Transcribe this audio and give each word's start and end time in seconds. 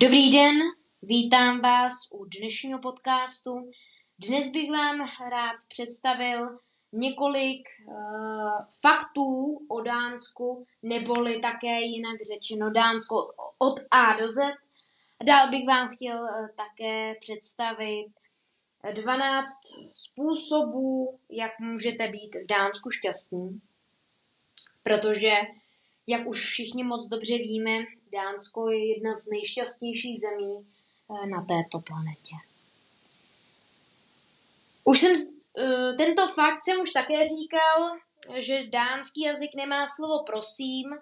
Dobrý 0.00 0.30
den, 0.30 0.58
vítám 1.02 1.60
vás 1.60 1.92
u 2.14 2.24
dnešního 2.24 2.78
podcastu. 2.78 3.70
Dnes 4.28 4.50
bych 4.50 4.70
vám 4.70 4.98
rád 5.30 5.56
představil 5.68 6.58
několik 6.92 7.62
uh, 7.86 7.94
faktů 8.80 9.58
o 9.68 9.80
Dánsku, 9.80 10.66
neboli 10.82 11.40
také 11.40 11.80
jinak 11.80 12.16
řečeno 12.32 12.70
Dánsko 12.70 13.16
od 13.58 13.80
A 13.90 14.20
do 14.20 14.28
Z. 14.28 14.36
Dál 15.26 15.50
bych 15.50 15.66
vám 15.66 15.88
chtěl 15.88 16.18
uh, 16.18 16.48
také 16.56 17.14
představit 17.20 18.06
12 18.92 19.50
způsobů, 19.88 21.18
jak 21.30 21.52
můžete 21.60 22.08
být 22.08 22.34
v 22.34 22.46
Dánsku 22.46 22.90
šťastní, 22.90 23.60
protože, 24.82 25.32
jak 26.06 26.26
už 26.26 26.44
všichni 26.44 26.84
moc 26.84 27.08
dobře 27.08 27.38
víme, 27.38 27.78
Dánsko 28.16 28.70
je 28.70 28.94
jedna 28.94 29.12
z 29.12 29.26
nejšťastnějších 29.30 30.20
zemí 30.20 30.54
eh, 30.60 31.26
na 31.26 31.44
této 31.44 31.80
planetě. 31.80 32.36
Už 34.84 35.00
jsem, 35.00 35.14
eh, 35.58 35.92
tento 35.96 36.28
fakt 36.28 36.64
jsem 36.64 36.80
už 36.80 36.92
také 36.92 37.24
říkal, 37.24 37.96
že 38.36 38.66
dánský 38.66 39.20
jazyk 39.20 39.54
nemá 39.54 39.86
slovo 39.86 40.24
prosím. 40.24 40.94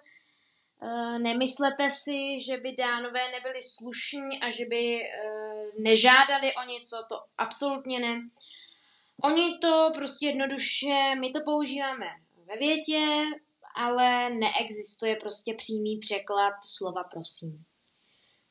Eh, 0.81 1.19
nemyslete 1.19 1.89
si, 1.89 2.41
že 2.41 2.57
by 2.57 2.75
dánové 2.75 3.31
nebyli 3.31 3.61
slušní 3.61 4.41
a 4.41 4.49
že 4.49 4.65
by 4.65 4.99
nežádali 5.79 6.55
o 6.55 6.63
něco, 6.69 7.05
to 7.09 7.23
absolutně 7.37 7.99
ne. 7.99 8.27
Oni 9.23 9.57
to 9.57 9.91
prostě 9.93 10.25
jednoduše, 10.25 11.15
my 11.19 11.31
to 11.31 11.39
používáme 11.41 12.05
ve 12.45 12.57
větě, 12.57 13.25
ale 13.75 14.29
neexistuje 14.29 15.15
prostě 15.15 15.53
přímý 15.53 15.97
překlad 15.97 16.53
slova 16.65 17.03
prosím. 17.03 17.65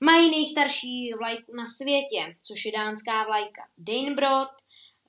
Mají 0.01 0.31
nejstarší 0.31 1.13
vlajku 1.19 1.57
na 1.57 1.67
světě, 1.67 2.37
což 2.43 2.65
je 2.65 2.73
dánská 2.73 3.25
vlajka 3.25 3.63
Danebrod, 3.79 4.49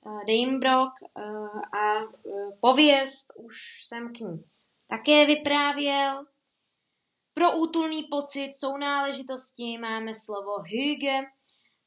uh, 0.06 0.20
Danebrog 0.24 0.92
uh, 1.02 1.60
a 1.80 2.02
uh, 2.02 2.52
pověst 2.60 3.32
už 3.36 3.84
jsem 3.84 4.12
k 4.12 4.18
ní 4.20 4.38
také 4.86 5.26
vyprávěl. 5.26 6.26
Pro 7.34 7.56
útulný 7.56 8.02
pocit 8.02 8.56
sounáležitosti 8.56 9.78
máme 9.78 10.14
slovo 10.14 10.58
hygge, 10.58 11.22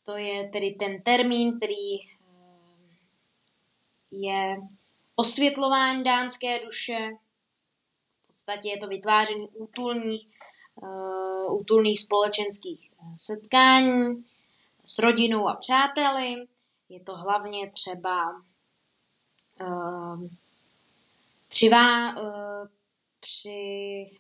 to 0.03 0.17
je 0.17 0.49
tedy 0.49 0.71
ten 0.71 1.01
termín, 1.01 1.57
který 1.57 1.97
je 4.11 4.57
osvětlování 5.15 6.03
dánské 6.03 6.59
duše, 6.59 7.09
podstatě 8.39 8.69
je 8.69 8.77
to 8.77 8.87
vytváření 8.87 9.49
útulných, 9.49 10.27
uh, 10.75 11.59
útulných 11.59 12.01
společenských 12.01 12.91
eh, 12.91 13.05
setkání 13.15 14.23
s 14.85 14.99
rodinou 14.99 15.47
a 15.47 15.55
přáteli. 15.55 16.47
Je 16.89 17.03
to 17.03 17.15
hlavně 17.15 17.71
třeba 17.71 18.43
uh, 19.61 20.27
při, 21.49 21.69
vá, 21.69 22.17
uh, 22.21 22.67
při 23.19 23.59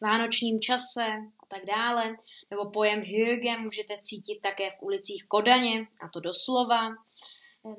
vánočním 0.01 0.59
čase 0.59 1.05
a 1.43 1.45
tak 1.47 1.65
dále. 1.65 2.13
Nebo 2.51 2.69
pojem 2.69 3.01
hygge 3.01 3.57
můžete 3.57 3.93
cítit 4.01 4.39
také 4.41 4.71
v 4.71 4.81
ulicích 4.81 5.25
Kodaně, 5.27 5.87
a 6.01 6.09
to 6.13 6.19
doslova. 6.19 6.89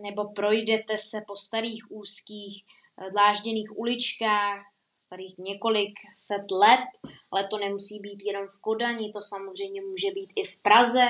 Nebo 0.01 0.33
projdete 0.33 0.99
se 0.99 1.21
po 1.27 1.37
starých 1.37 1.91
úzkých 1.91 2.65
dlážděných 3.13 3.79
uličkách 3.79 4.70
starých 5.01 5.39
několik 5.39 5.95
set 6.15 6.51
let, 6.51 6.89
ale 7.31 7.47
to 7.47 7.59
nemusí 7.59 8.01
být 8.01 8.23
jenom 8.27 8.47
v 8.49 8.61
Kodani, 8.61 9.13
to 9.13 9.23
samozřejmě 9.23 9.83
může 9.83 10.11
být 10.11 10.33
i 10.37 10.45
v 10.45 10.63
Praze, 10.63 11.07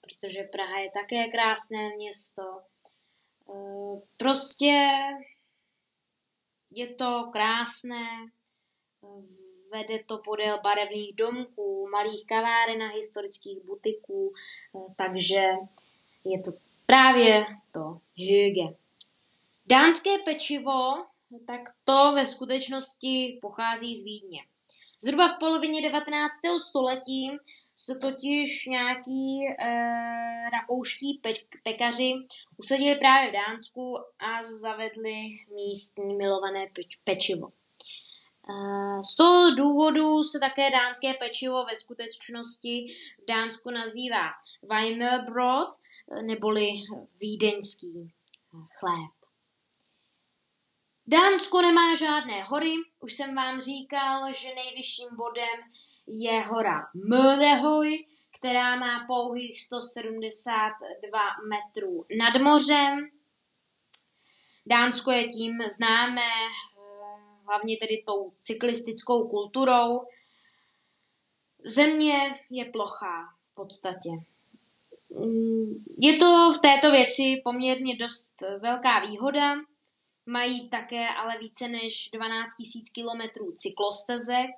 protože 0.00 0.42
Praha 0.42 0.78
je 0.78 0.90
také 0.90 1.28
krásné 1.28 1.96
město. 1.96 2.42
E, 2.42 3.54
prostě 4.16 4.90
je 6.70 6.94
to 6.94 7.30
krásné, 7.32 8.06
vede 9.72 10.04
to 10.06 10.18
podél 10.18 10.60
barevných 10.62 11.14
domků, 11.14 11.88
malých 11.90 12.26
kaváren 12.26 12.82
a 12.82 12.88
historických 12.88 13.64
butiků, 13.64 14.32
e, 14.76 14.94
takže 14.96 15.42
je 16.24 16.42
to 16.42 16.50
právě 16.86 17.46
to 17.72 18.00
hygge. 18.16 18.76
Dánské 19.66 20.18
pečivo 20.18 21.06
tak 21.46 21.60
to 21.84 22.12
ve 22.14 22.26
skutečnosti 22.26 23.38
pochází 23.42 23.96
z 23.96 24.04
Vídně. 24.04 24.40
Zhruba 25.02 25.28
v 25.28 25.38
polovině 25.38 25.82
19. 25.82 26.34
století 26.68 27.30
se 27.76 27.98
totiž 27.98 28.66
nějaký 28.66 29.48
e, 29.48 29.64
rakouští 30.50 31.20
pe- 31.24 31.46
pekaři 31.62 32.12
usadili 32.56 32.94
právě 32.94 33.30
v 33.30 33.32
Dánsku 33.32 33.96
a 34.18 34.42
zavedli 34.42 35.14
místní 35.54 36.14
milované 36.14 36.66
peč- 36.66 36.98
pečivo. 37.04 37.48
E, 37.48 37.52
z 39.02 39.16
toho 39.16 39.54
důvodu 39.54 40.22
se 40.22 40.38
také 40.38 40.70
dánské 40.70 41.14
pečivo 41.14 41.64
ve 41.64 41.76
skutečnosti 41.76 42.86
v 43.22 43.26
Dánsku 43.28 43.70
nazývá 43.70 44.30
Weinerbrot, 44.62 45.68
neboli 46.22 46.68
vídeňský 47.20 48.12
chléb. 48.78 49.23
Dánsko 51.06 51.62
nemá 51.62 51.94
žádné 51.94 52.42
hory, 52.42 52.74
už 53.00 53.14
jsem 53.14 53.34
vám 53.34 53.60
říkal, 53.60 54.32
že 54.32 54.54
nejvyšším 54.54 55.08
bodem 55.16 55.60
je 56.06 56.40
hora 56.40 56.80
Mödehoy, 56.94 58.06
která 58.38 58.76
má 58.76 59.04
pouhých 59.06 59.60
172 59.60 61.20
metrů 61.48 62.06
nad 62.18 62.40
mořem. 62.40 63.08
Dánsko 64.66 65.10
je 65.10 65.28
tím 65.28 65.58
známé 65.68 66.20
eh, 66.20 66.80
hlavně 67.46 67.76
tedy 67.76 68.02
tou 68.06 68.32
cyklistickou 68.40 69.28
kulturou. 69.28 70.06
Země 71.64 72.40
je 72.50 72.64
plochá 72.64 73.34
v 73.44 73.54
podstatě. 73.54 74.10
Mm, 75.10 75.84
je 75.98 76.16
to 76.16 76.52
v 76.52 76.60
této 76.60 76.90
věci 76.90 77.40
poměrně 77.44 77.96
dost 77.96 78.36
velká 78.60 79.00
výhoda, 79.00 79.54
Mají 80.26 80.68
také 80.68 81.08
ale 81.08 81.38
více 81.38 81.68
než 81.68 82.10
12 82.12 82.50
000 82.74 82.84
kilometrů 82.94 83.52
cyklostezek 83.52 84.50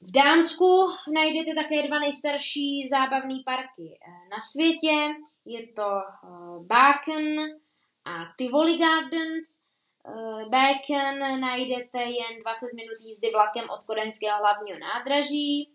V 0.00 0.12
Dánsku 0.12 0.86
najdete 1.14 1.54
také 1.54 1.88
dva 1.88 1.98
nejstarší 1.98 2.88
zábavné 2.88 3.34
parky 3.44 3.98
na 4.30 4.36
světě. 4.40 5.14
Je 5.44 5.66
to 5.72 5.88
Baken 6.60 7.36
a 8.04 8.32
Tivoli 8.36 8.78
Gardens. 8.78 9.64
Baken 10.48 11.40
najdete 11.40 11.98
jen 11.98 12.42
20 12.42 12.72
minut 12.72 12.96
jízdy 13.00 13.30
vlakem 13.30 13.70
od 13.70 13.84
kodaňského 13.84 14.38
hlavního 14.38 14.78
nádraží 14.78 15.70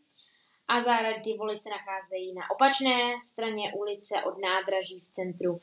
a 0.67 0.79
zároveň 0.79 1.21
Tivoli 1.21 1.55
se 1.55 1.69
nacházejí 1.69 2.33
na 2.33 2.49
opačné 2.51 3.21
straně 3.21 3.73
ulice 3.73 4.23
od 4.23 4.41
nádraží 4.41 4.99
v 4.99 5.07
centru 5.07 5.61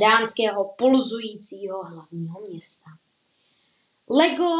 dánského 0.00 0.64
pulzujícího 0.64 1.84
hlavního 1.84 2.40
města. 2.40 2.90
Lego 4.10 4.54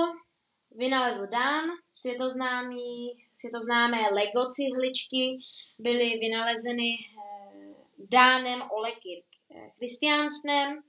vynalezl 0.71 1.27
Dán, 1.27 1.65
světoznámý, 1.93 3.17
světoznámé 3.33 3.99
Lego 4.13 4.51
cihličky 4.51 5.39
byly 5.79 6.19
vynalezeny 6.19 6.95
eh, 6.99 7.73
Dánem 7.99 8.63
Olekirk 8.71 9.25
Christiansnem 9.79 10.83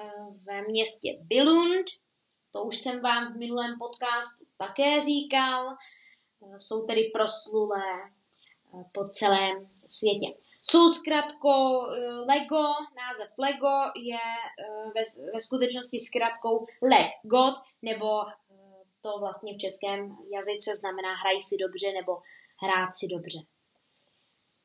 eh, 0.00 0.10
v 0.44 0.68
městě 0.68 1.18
Billund. 1.20 1.86
To 2.50 2.64
už 2.64 2.78
jsem 2.78 3.00
vám 3.00 3.26
v 3.26 3.36
minulém 3.36 3.76
podcastu 3.78 4.44
také 4.56 5.00
říkal. 5.00 5.68
Eh, 5.70 6.60
jsou 6.60 6.86
tedy 6.86 7.10
proslulé 7.14 7.84
po 8.92 9.08
celém 9.08 9.70
světě. 9.88 10.26
Jsou 10.62 10.88
zkratkou 10.88 11.80
Lego, 12.28 12.64
název 12.96 13.30
Lego 13.38 13.76
je 13.96 14.18
ve, 14.94 15.02
ve 15.32 15.40
skutečnosti 15.40 15.98
zkratkou 16.00 16.66
Leg 16.82 17.06
God 17.22 17.54
nebo 17.82 18.06
to 19.00 19.18
vlastně 19.18 19.54
v 19.54 19.58
českém 19.58 20.16
jazyce 20.32 20.74
znamená 20.74 21.14
hrají 21.14 21.42
si 21.42 21.56
dobře 21.60 21.92
nebo 21.92 22.12
hrát 22.62 22.90
si 22.94 23.06
dobře. 23.06 23.38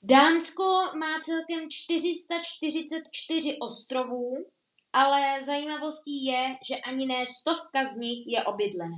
Dánsko 0.02 0.64
má 0.98 1.20
celkem 1.22 1.70
444 1.70 3.58
ostrovů, 3.62 4.46
ale 4.96 5.42
zajímavostí 5.42 6.26
je, 6.26 6.56
že 6.68 6.76
ani 6.76 7.06
ne 7.06 7.26
stovka 7.26 7.84
z 7.84 7.98
nich 7.98 8.28
je 8.28 8.44
obydlená. 8.44 8.98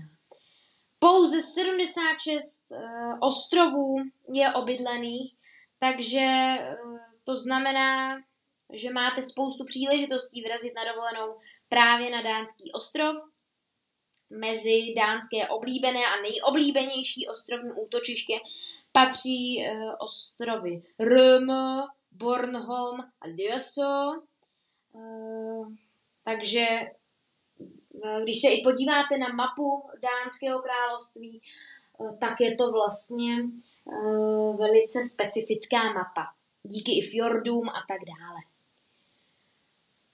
Pouze 1.00 1.42
76 1.42 2.72
uh, 2.72 2.78
eh, 2.78 3.20
ostrovů 3.22 3.96
je 4.34 4.54
obydlených, 4.54 5.36
takže 5.80 6.26
uh, 6.26 6.98
to 7.24 7.36
znamená, 7.36 8.18
že 8.74 8.94
máte 8.94 9.22
spoustu 9.22 9.66
příležitostí 9.66 10.42
vyrazit 10.42 10.74
na 10.76 10.94
dovolenou 10.94 11.40
právě 11.70 12.10
na 12.12 12.22
dánský 12.22 12.72
ostrov 12.72 13.16
mezi 14.30 14.94
dánské 14.98 15.48
oblíbené 15.48 16.00
a 16.00 16.22
nejoblíbenější 16.22 17.28
ostrovní 17.28 17.72
útočiště 17.72 18.34
patří 18.92 19.58
uh, 19.58 19.94
ostrovy 20.00 20.82
Röm, 21.00 21.48
Bornholm 22.12 23.00
a 23.22 23.28
Döso. 23.28 24.22
Uh, 24.94 25.68
takže 26.28 26.66
uh, 27.58 28.22
když 28.24 28.42
se 28.42 28.48
i 28.48 28.62
podíváte 28.64 29.18
na 29.18 29.28
mapu 29.28 29.84
dánského 30.02 30.60
království, 30.60 31.42
uh, 31.98 32.18
tak 32.18 32.42
je 32.42 32.56
to 32.56 32.72
vlastně 32.72 33.44
uh, 33.86 34.58
velice 34.58 35.00
specifická 35.02 35.84
mapa. 35.84 36.26
Díky 36.64 36.92
i 37.00 37.02
fjordům 37.02 37.70
a 37.70 37.84
tak 37.88 38.02
dále. 38.06 38.40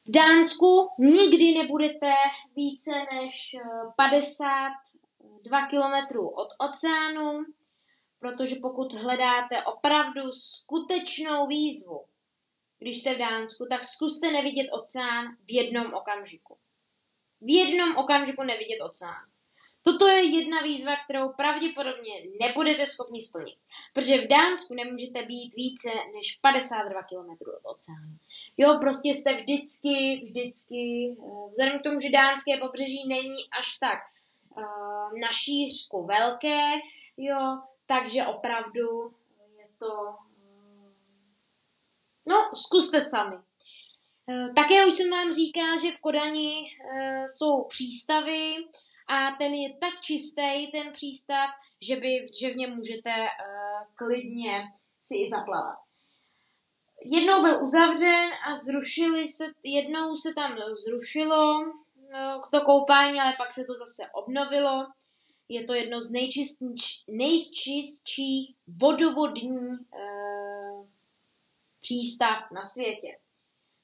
V 0.06 0.12
Dánsku 0.12 0.89
nikdy 1.00 1.54
nebudete 1.57 2.13
více 2.56 2.92
než 3.13 3.56
52 3.95 5.59
eh, 5.59 5.68
km 5.69 6.19
od 6.19 6.48
oceánu, 6.68 7.45
protože 8.19 8.56
pokud 8.62 8.94
hledáte 8.94 9.63
opravdu 9.63 10.31
skutečnou 10.31 11.48
výzvu, 11.48 12.06
když 12.83 12.97
jste 12.97 13.15
v 13.15 13.18
Dánsku, 13.18 13.65
tak 13.69 13.83
zkuste 13.83 14.31
nevidět 14.31 14.68
oceán 14.71 15.25
v 15.47 15.51
jednom 15.51 15.94
okamžiku. 15.94 16.57
V 17.41 17.50
jednom 17.56 17.95
okamžiku 17.97 18.44
nevidět 18.44 18.81
oceán. 18.81 19.25
Toto 19.83 20.07
je 20.07 20.24
jedna 20.24 20.62
výzva, 20.62 20.95
kterou 20.95 21.30
pravděpodobně 21.30 22.13
nebudete 22.41 22.85
schopni 22.85 23.21
splnit, 23.21 23.57
protože 23.94 24.21
v 24.21 24.27
Dánsku 24.27 24.74
nemůžete 24.74 25.25
být 25.25 25.56
více 25.56 25.89
než 26.15 26.39
52 26.41 27.03
km 27.03 27.31
od 27.31 27.75
oceánu. 27.75 28.18
Jo, 28.57 28.77
prostě 28.81 29.09
jste 29.09 29.33
vždycky, 29.33 30.21
vždycky, 30.25 30.81
eh, 31.19 31.50
vzhledem 31.50 31.80
k 31.80 31.83
tomu, 31.83 32.00
že 32.00 32.09
dánské 32.09 32.57
pobřeží 32.57 33.07
není 33.07 33.38
až 33.59 33.77
tak 33.80 34.00
uh, 34.57 35.19
na 35.19 35.27
šířku 35.31 36.06
velké, 36.06 36.62
jo, 37.18 37.57
takže 37.85 38.25
opravdu 38.25 39.13
je 39.57 39.68
to... 39.80 40.15
No, 42.25 42.35
zkuste 42.55 43.01
sami. 43.01 43.35
Také 44.55 44.85
už 44.85 44.93
jsem 44.93 45.09
vám 45.09 45.31
říkal, 45.31 45.77
že 45.77 45.91
v 45.91 45.99
Kodani 45.99 46.65
jsou 47.27 47.63
přístavy, 47.63 48.55
a 49.07 49.35
ten 49.37 49.53
je 49.53 49.77
tak 49.77 50.01
čistý, 50.01 50.71
ten 50.71 50.91
přístav, 50.91 51.49
že, 51.81 51.95
by, 51.95 52.25
že 52.39 52.53
v 52.53 52.55
něm 52.55 52.75
můžete 52.75 53.09
uh, 53.09 53.27
klidně 53.95 54.63
si 54.99 55.15
i 55.17 55.29
zaplavat. 55.29 55.77
Jednou 57.05 57.41
byl 57.41 57.63
uzavřen 57.65 58.29
a 58.47 58.55
zrušili 58.55 59.27
se, 59.27 59.51
jednou 59.63 60.15
se 60.15 60.33
tam 60.33 60.55
zrušilo 60.85 61.65
to 62.51 62.61
koupání, 62.61 63.19
ale 63.19 63.33
pak 63.37 63.51
se 63.51 63.63
to 63.63 63.73
zase 63.73 64.11
obnovilo. 64.13 64.87
Je 65.49 65.63
to 65.63 65.73
jedno 65.73 65.99
z 65.99 66.11
nejčistších 67.07 68.55
vodovodní 68.81 69.69
přístav 71.83 72.51
na 72.51 72.63
světě. 72.63 73.18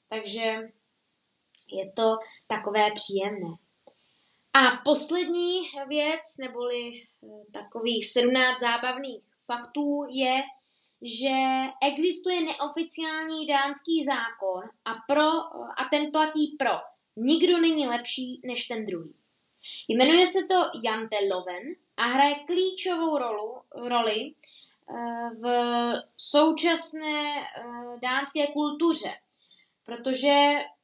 Takže 0.08 0.56
je 1.72 1.92
to 1.96 2.16
takové 2.46 2.90
příjemné. 2.94 3.54
A 4.52 4.76
poslední 4.84 5.62
věc, 5.88 6.20
neboli 6.40 7.02
eh, 7.02 7.26
takových 7.52 8.06
17 8.06 8.60
zábavných 8.60 9.24
faktů, 9.46 10.06
je, 10.10 10.42
že 11.02 11.36
existuje 11.92 12.40
neoficiální 12.40 13.46
dánský 13.46 14.04
zákon 14.04 14.62
a, 14.84 14.94
pro, 15.08 15.30
a 15.78 15.84
ten 15.90 16.12
platí 16.12 16.56
pro. 16.58 16.78
Nikdo 17.16 17.58
není 17.60 17.86
lepší 17.86 18.40
než 18.44 18.66
ten 18.66 18.86
druhý. 18.86 19.14
Jmenuje 19.88 20.26
se 20.26 20.38
to 20.48 20.54
Jante 20.84 21.16
Loven 21.32 21.62
a 21.96 22.06
hraje 22.06 22.34
klíčovou 22.46 23.18
rolu, 23.18 23.60
roli 23.74 24.34
v 25.40 25.44
současné 26.16 27.40
eh, 27.40 27.98
dánské 28.02 28.46
kultuře, 28.46 29.10
protože 29.84 30.34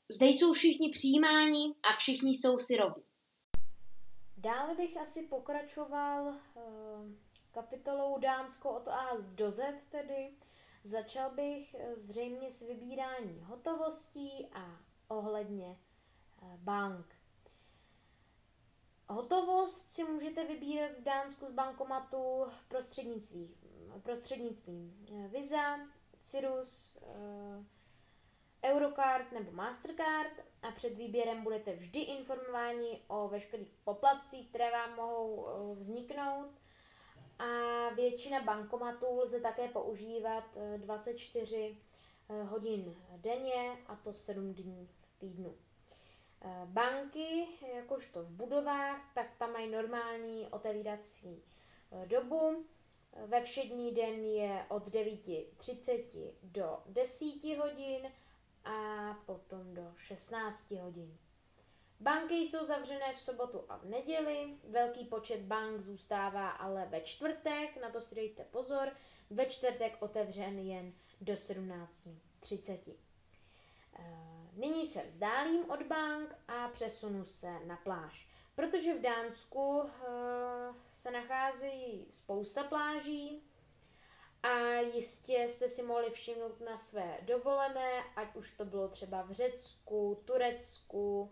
zde 0.08 0.26
jsou 0.26 0.52
všichni 0.52 0.90
přijímáni 0.90 1.74
a 1.82 1.92
všichni 1.96 2.30
jsou 2.30 2.58
si. 2.58 2.76
Dále 4.36 4.74
bych 4.74 4.96
asi 4.96 5.22
pokračoval 5.22 6.24
uh, 6.24 6.32
kapitolou 7.50 8.18
Dánsko 8.18 8.70
od 8.70 8.88
A 8.88 9.08
do 9.20 9.50
Z 9.50 9.74
tedy. 9.90 10.34
Začal 10.84 11.30
bych 11.30 11.74
eh, 11.74 11.96
zřejmě 11.96 12.50
s 12.50 12.62
vybírání 12.62 13.40
hotovostí 13.42 14.48
a 14.52 14.80
ohledně 15.08 15.76
bank. 16.56 17.06
Hotovost 19.08 19.92
si 19.92 20.04
můžete 20.04 20.44
vybírat 20.44 20.90
v 20.98 21.02
Dánsku 21.02 21.46
z 21.46 21.52
bankomatu 21.52 22.46
prostřednictvím, 22.68 23.54
prostřednictvím 24.02 25.06
Visa, 25.28 25.78
Cirrus, 26.22 27.02
uh, 27.02 27.64
Eurocard 28.64 29.32
nebo 29.32 29.52
Mastercard 29.52 30.32
a 30.62 30.70
před 30.70 30.94
výběrem 30.94 31.42
budete 31.42 31.72
vždy 31.72 32.00
informováni 32.00 33.00
o 33.08 33.28
veškerých 33.28 33.72
poplatcích, 33.84 34.48
které 34.48 34.70
vám 34.70 34.96
mohou 34.96 35.46
eh, 35.48 35.74
vzniknout. 35.74 36.50
A 37.38 37.44
většina 37.94 38.42
bankomatů 38.42 39.06
lze 39.20 39.40
také 39.40 39.68
používat 39.68 40.44
24 40.76 41.76
eh, 42.30 42.34
eh, 42.34 42.42
hodin 42.42 42.96
denně 43.16 43.78
a 43.86 43.96
to 43.96 44.12
7 44.12 44.54
dní 44.54 44.88
v 45.02 45.18
týdnu. 45.18 45.54
Banky, 46.64 47.46
jakožto 47.74 48.22
v 48.22 48.30
budovách, 48.30 49.00
tak 49.14 49.26
tam 49.38 49.52
mají 49.52 49.70
normální 49.70 50.46
otevírací 50.50 51.42
dobu. 52.06 52.64
Ve 53.24 53.42
všední 53.42 53.92
den 53.92 54.24
je 54.24 54.66
od 54.68 54.88
9.30 54.88 56.30
do 56.42 56.78
10 56.86 57.44
hodin 57.58 58.12
a 58.64 59.14
potom 59.26 59.74
do 59.74 59.92
16 59.96 60.70
hodin. 60.70 61.18
Banky 62.00 62.34
jsou 62.34 62.64
zavřené 62.64 63.14
v 63.14 63.18
sobotu 63.18 63.64
a 63.68 63.76
v 63.76 63.84
neděli, 63.84 64.56
velký 64.68 65.04
počet 65.04 65.40
bank 65.40 65.80
zůstává 65.80 66.50
ale 66.50 66.86
ve 66.86 67.00
čtvrtek, 67.00 67.76
na 67.82 67.90
to 67.90 68.00
si 68.00 68.14
dejte 68.14 68.44
pozor, 68.44 68.92
ve 69.30 69.46
čtvrtek 69.46 69.96
otevřen 70.00 70.58
jen 70.58 70.92
do 71.20 71.32
17.30. 71.32 72.94
Eh, 73.98 74.48
nyní 74.52 74.86
se 74.86 75.02
vzdálím 75.02 75.70
od 75.70 75.82
bank 75.82 76.34
a 76.48 76.68
přesunu 76.68 77.24
se 77.24 77.60
na 77.66 77.76
pláž. 77.76 78.25
Protože 78.56 78.94
v 78.94 79.00
Dánsku 79.00 79.78
uh, 79.78 79.88
se 80.92 81.10
nachází 81.10 82.06
spousta 82.10 82.64
pláží 82.64 83.42
a 84.42 84.58
jistě 84.74 85.46
jste 85.48 85.68
si 85.68 85.82
mohli 85.82 86.10
všimnout 86.10 86.60
na 86.60 86.78
své 86.78 87.18
dovolené, 87.22 88.02
ať 88.16 88.36
už 88.36 88.56
to 88.56 88.64
bylo 88.64 88.88
třeba 88.88 89.22
v 89.22 89.32
Řecku, 89.32 90.22
Turecku, 90.24 91.22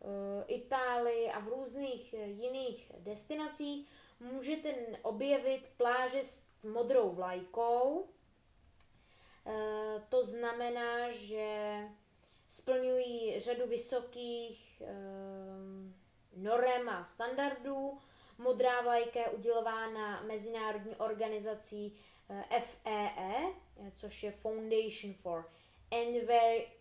uh, 0.00 0.10
Itálii 0.46 1.30
a 1.30 1.38
v 1.38 1.48
různých 1.48 2.12
jiných 2.12 2.92
destinacích, 2.98 3.88
můžete 4.20 4.74
objevit 5.02 5.70
pláže 5.76 6.24
s 6.24 6.44
modrou 6.64 7.10
vlajkou. 7.10 8.08
To 10.08 10.24
znamená, 10.24 11.10
že 11.10 11.78
splňují 12.48 13.40
řadu 13.40 13.66
vysokých 13.66 14.82
norem 16.36 16.88
a 16.88 17.04
standardů. 17.04 17.98
Modrá 18.38 18.80
vlajka 18.80 19.20
je 19.20 19.28
udělována 19.28 20.22
mezinárodní 20.22 20.96
organizací 20.96 21.96
FEE, 22.60 23.52
e, 23.76 23.92
což 23.96 24.22
je 24.22 24.30
Foundation 24.30 25.14
for 25.14 25.48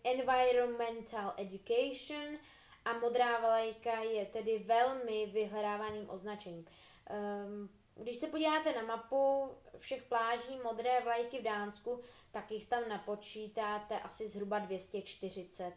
Environmental 0.04 1.34
Education 1.38 2.38
a 2.86 2.94
modrá 2.94 3.40
vlajka 3.40 4.02
je 4.02 4.26
tedy 4.26 4.60
velmi 4.60 5.26
vyhledávaným 5.26 6.10
označením. 6.10 6.66
Ehm, 7.08 7.70
když 7.96 8.18
se 8.18 8.28
podíváte 8.28 8.74
na 8.76 8.82
mapu 8.82 9.52
všech 9.78 10.04
pláží 10.04 10.60
modré 10.64 11.02
vlajky 11.02 11.40
v 11.40 11.44
Dánsku, 11.44 12.02
tak 12.32 12.52
jich 12.52 12.68
tam 12.68 12.90
napočítáte 12.90 14.00
asi 14.00 14.28
zhruba 14.28 14.60
240 14.60 15.74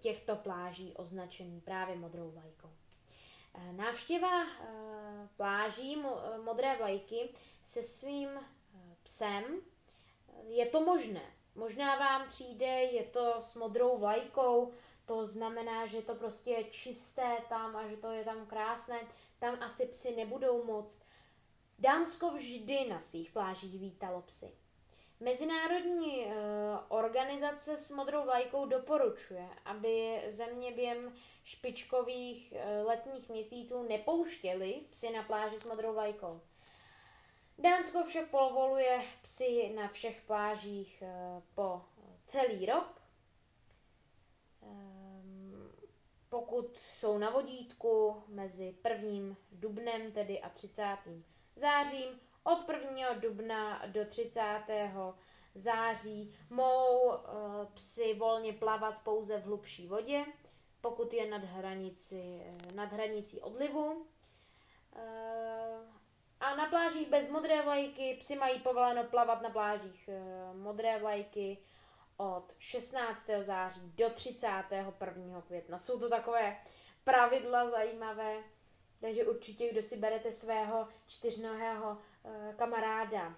těchto 0.00 0.36
pláží 0.36 0.94
označený 0.96 1.60
právě 1.60 1.96
modrou 1.96 2.30
vlajkou. 2.30 2.70
Eh, 3.54 3.72
návštěva 3.72 4.42
eh, 4.42 5.28
pláží 5.36 6.02
modré 6.44 6.76
vlajky 6.76 7.34
se 7.62 7.82
svým 7.82 8.28
eh, 8.28 8.96
psem 9.02 9.44
je 10.48 10.66
to 10.66 10.80
možné. 10.80 11.22
Možná 11.54 11.96
vám 11.98 12.28
přijde, 12.28 12.66
je 12.66 13.02
to 13.02 13.36
s 13.40 13.56
modrou 13.56 13.98
vlajkou, 13.98 14.72
to 15.06 15.26
znamená, 15.26 15.86
že 15.86 16.02
to 16.02 16.14
prostě 16.14 16.50
je 16.50 16.64
čisté 16.64 17.36
tam 17.48 17.76
a 17.76 17.88
že 17.88 17.96
to 17.96 18.10
je 18.10 18.24
tam 18.24 18.46
krásné. 18.46 19.00
Tam 19.38 19.58
asi 19.60 19.86
psy 19.86 20.16
nebudou 20.16 20.64
moc. 20.64 21.02
Dánsko 21.78 22.30
vždy 22.30 22.86
na 22.88 23.00
svých 23.00 23.30
plážích 23.30 23.80
vítalo 23.80 24.22
psy. 24.22 24.52
Mezinárodní 25.20 26.26
organizace 26.88 27.76
s 27.76 27.90
modrou 27.90 28.24
vlajkou 28.24 28.66
doporučuje, 28.66 29.48
aby 29.64 30.22
země 30.28 30.72
během 30.72 31.12
špičkových 31.48 32.52
uh, 32.52 32.86
letních 32.86 33.28
měsíců 33.28 33.82
nepouštěly 33.88 34.80
psy 34.90 35.10
na 35.10 35.22
pláži 35.22 35.60
s 35.60 35.64
modrou 35.64 35.92
vlajkou. 35.92 36.40
Dánsko 37.58 38.04
však 38.04 38.30
povoluje 38.30 39.02
psy 39.22 39.72
na 39.76 39.88
všech 39.88 40.20
plážích 40.26 41.02
uh, 41.02 41.42
po 41.54 41.82
celý 42.24 42.66
rok. 42.66 43.02
Um, 44.60 45.72
pokud 46.28 46.76
jsou 46.76 47.18
na 47.18 47.30
vodítku 47.30 48.22
mezi 48.28 48.76
1. 48.90 49.36
dubnem 49.52 50.12
tedy 50.12 50.40
a 50.40 50.48
30. 50.48 50.98
zářím, 51.56 52.20
od 52.44 52.68
1. 52.68 53.12
dubna 53.12 53.86
do 53.86 54.04
30. 54.04 54.42
září 55.54 56.34
mohou 56.50 57.08
uh, 57.08 57.14
psy 57.74 58.14
volně 58.14 58.52
plavat 58.52 59.02
pouze 59.02 59.38
v 59.38 59.44
hlubší 59.44 59.86
vodě, 59.86 60.24
pokud 60.80 61.12
je 61.12 61.30
nad, 61.30 61.44
hranici, 61.44 62.40
eh, 62.44 62.72
nad 62.74 62.92
hranicí 62.92 63.40
odlivu. 63.40 64.06
Uh, 64.96 65.04
a 66.40 66.56
na 66.56 66.66
plážích 66.66 67.08
bez 67.08 67.30
modré 67.30 67.62
vlajky 67.62 68.16
psy 68.20 68.36
mají 68.36 68.60
povoleno 68.60 69.04
plavat 69.04 69.42
na 69.42 69.50
plážích 69.50 70.10
uh, 70.12 70.56
modré 70.56 70.98
vlajky 70.98 71.58
od 72.16 72.54
16. 72.58 73.20
září 73.40 73.92
do 73.96 74.10
31. 74.10 75.42
května. 75.42 75.78
Jsou 75.78 76.00
to 76.00 76.08
takové 76.08 76.56
pravidla 77.04 77.68
zajímavé, 77.68 78.42
takže 79.00 79.24
určitě, 79.24 79.72
kdo 79.72 79.82
si 79.82 79.96
berete 79.96 80.32
svého 80.32 80.88
čtyřnohého 81.06 81.98
Eh, 82.28 82.54
kamaráda 82.56 83.36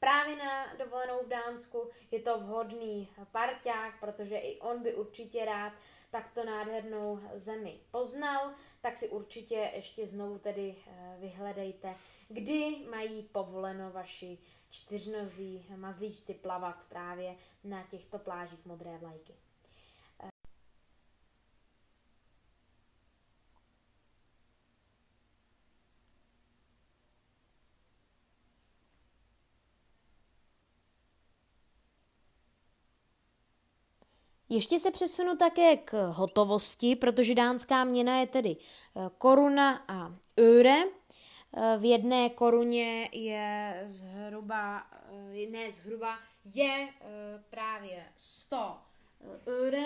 právě 0.00 0.36
na 0.36 0.74
dovolenou 0.78 1.18
v 1.24 1.28
Dánsku. 1.28 1.90
Je 2.10 2.20
to 2.20 2.38
vhodný 2.38 3.08
parťák, 3.32 4.00
protože 4.00 4.36
i 4.38 4.60
on 4.60 4.82
by 4.82 4.94
určitě 4.94 5.44
rád 5.44 5.72
takto 6.10 6.44
nádhernou 6.44 7.20
zemi 7.34 7.80
poznal, 7.90 8.52
tak 8.80 8.96
si 8.96 9.08
určitě 9.08 9.70
ještě 9.74 10.06
znovu 10.06 10.38
tedy 10.38 10.76
eh, 10.86 11.16
vyhledejte, 11.20 11.94
kdy 12.28 12.76
mají 12.90 13.22
povoleno 13.22 13.90
vaši 13.90 14.38
čtyřnozí 14.70 15.66
mazlíčci 15.76 16.34
plavat 16.34 16.84
právě 16.88 17.36
na 17.64 17.82
těchto 17.90 18.18
plážích 18.18 18.66
modré 18.66 18.98
vlajky. 18.98 19.34
Ještě 34.50 34.78
se 34.78 34.90
přesunu 34.90 35.36
také 35.36 35.76
k 35.76 36.10
hotovosti, 36.10 36.96
protože 36.96 37.34
dánská 37.34 37.84
měna 37.84 38.20
je 38.20 38.26
tedy 38.26 38.56
eh, 38.56 39.10
koruna 39.18 39.84
a 39.88 40.14
öre. 40.36 40.84
Eh, 40.84 41.78
v 41.78 41.84
jedné 41.84 42.30
koruně 42.30 43.08
je 43.12 43.82
zhruba, 43.84 44.86
eh, 45.32 45.46
ne 45.46 45.70
zhruba, 45.70 46.18
je 46.54 46.88
právě 47.50 48.06
100 48.16 48.78
öre. 49.46 49.84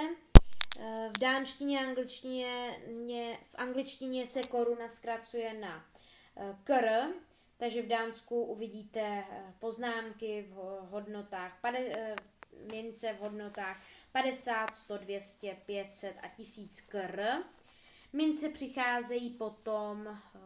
V 1.16 1.18
dánštině 1.18 1.86
angličtině, 1.86 2.80
v 3.48 3.54
angličtině 3.54 4.26
se 4.26 4.42
koruna 4.42 4.88
zkracuje 4.88 5.54
na 5.54 5.84
kr, 6.64 6.88
takže 7.56 7.82
v 7.82 7.88
Dánsku 7.88 8.44
uvidíte 8.44 9.24
poznámky 9.58 10.46
v 10.50 10.78
hodnotách, 10.90 11.58
mince 12.72 13.12
v 13.12 13.18
hodnotách 13.18 13.76
50, 14.12 14.74
100, 14.74 14.98
200, 14.98 15.56
500 15.66 16.16
a 16.22 16.28
1000 16.28 16.80
kr. 16.80 17.22
Mince 18.12 18.48
přicházejí 18.48 19.30
potom 19.30 20.06
eh, 20.08 20.38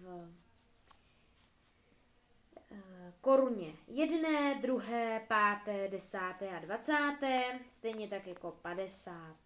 v 0.00 0.28
eh, 2.70 3.12
koruně 3.20 3.72
jedné, 3.88 4.54
druhé, 4.54 5.24
páté, 5.28 5.88
desáté 5.88 6.48
a 6.48 6.58
dvacáté, 6.58 7.60
stejně 7.68 8.08
tak 8.08 8.26
jako 8.26 8.50
50. 8.62 9.36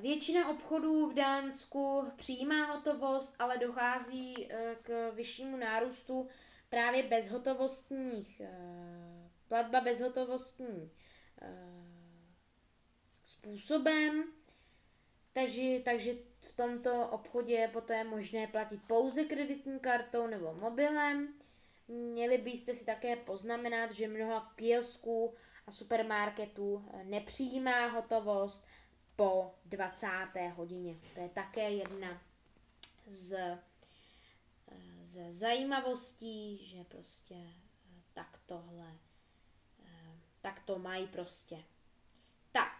Většina 0.00 0.48
obchodů 0.48 1.10
v 1.10 1.14
Dánsku 1.14 2.04
přijímá 2.16 2.64
hotovost, 2.64 3.34
ale 3.38 3.58
dochází 3.58 4.46
eh, 4.50 4.76
k 4.82 5.10
vyššímu 5.14 5.56
nárůstu 5.56 6.28
právě 6.68 7.02
bezhotovostních 7.02 8.42
platba 9.48 9.80
bezhotovostní 9.80 10.90
Eh, 10.90 10.99
způsobem. 13.30 14.32
Takže, 15.32 15.80
takže 15.84 16.14
v 16.40 16.56
tomto 16.56 17.08
obchodě 17.08 17.54
je 17.54 17.68
poté 17.68 18.04
možné 18.04 18.46
platit 18.46 18.80
pouze 18.86 19.24
kreditní 19.24 19.80
kartou 19.80 20.26
nebo 20.26 20.54
mobilem. 20.54 21.34
Měli 21.88 22.38
byste 22.38 22.74
si 22.74 22.86
také 22.86 23.16
poznamenat, 23.16 23.92
že 23.92 24.08
mnoha 24.08 24.52
kiosků 24.56 25.34
a 25.66 25.72
supermarketů 25.72 26.84
eh, 26.92 27.04
nepřijímá 27.04 27.86
hotovost 27.86 28.66
po 29.16 29.54
20. 29.64 30.06
hodině. 30.54 30.96
To 31.14 31.20
je 31.20 31.28
také 31.28 31.70
jedna 31.70 32.22
z, 33.06 33.32
eh, 33.32 33.58
z 35.02 35.32
zajímavostí, 35.32 36.58
že 36.64 36.84
prostě 36.84 37.34
tak 38.14 38.40
tohle 38.46 38.98
tak 40.40 40.60
to 40.60 40.78
mají 40.78 41.06
prostě. 41.06 41.64
Tak, 42.52 42.72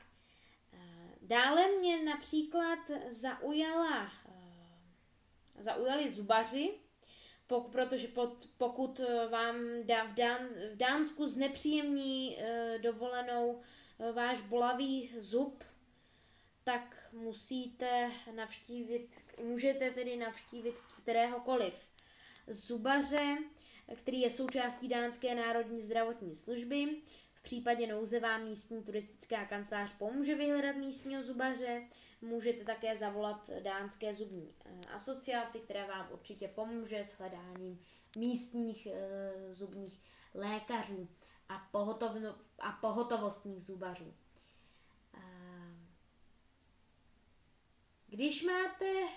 eh, 0.73 0.79
dále 1.23 1.69
mě 1.69 2.03
například 2.03 2.79
zaujala, 3.09 4.13
eh, 4.29 5.63
zaujali 5.63 6.09
zubaři, 6.09 6.75
protože 7.73 8.09
pokud 8.59 9.01
vám 9.31 9.57
v, 9.83 10.15
Dán, 10.15 10.49
v 10.73 10.77
Dánsku 10.77 11.27
znepříjemní 11.27 12.39
eh, 12.39 12.79
dovolenou 12.79 13.63
váš 14.13 14.41
bolavý 14.41 15.13
zub, 15.19 15.65
tak 16.65 17.09
musíte 17.13 18.11
navštívit, 18.35 19.25
můžete 19.43 19.91
tedy 19.91 20.17
navštívit 20.17 20.75
kteréhokoliv 21.03 21.89
zubaře, 22.47 23.39
který 23.95 24.21
je 24.21 24.31
součástí 24.31 24.89
Dánské 24.89 25.35
národní 25.35 25.81
zdravotní 25.81 26.35
služby. 26.35 26.97
V 27.41 27.43
případě 27.43 27.87
nouze 27.87 28.21
vám 28.21 28.45
místní 28.45 28.83
turistická 28.83 29.45
kancelář 29.45 29.93
pomůže 29.99 30.35
vyhledat 30.35 30.77
místního 30.77 31.23
zubaře. 31.23 31.83
Můžete 32.21 32.65
také 32.65 32.97
zavolat 32.97 33.51
dánské 33.63 34.13
zubní 34.13 34.55
eh, 34.65 34.81
asociaci, 34.95 35.61
která 35.61 35.87
vám 35.87 36.09
určitě 36.13 36.49
pomůže 36.49 37.05
s 37.05 37.19
hledáním 37.19 37.81
místních 38.17 38.87
e, 38.87 39.55
zubních 39.55 40.01
lékařů 40.35 41.09
a, 41.49 41.69
pohotovno, 41.71 42.35
a 42.59 42.73
pohotovostních 42.73 43.63
zubařů. 43.63 44.15
Když 48.07 48.43
máte, 48.43 49.09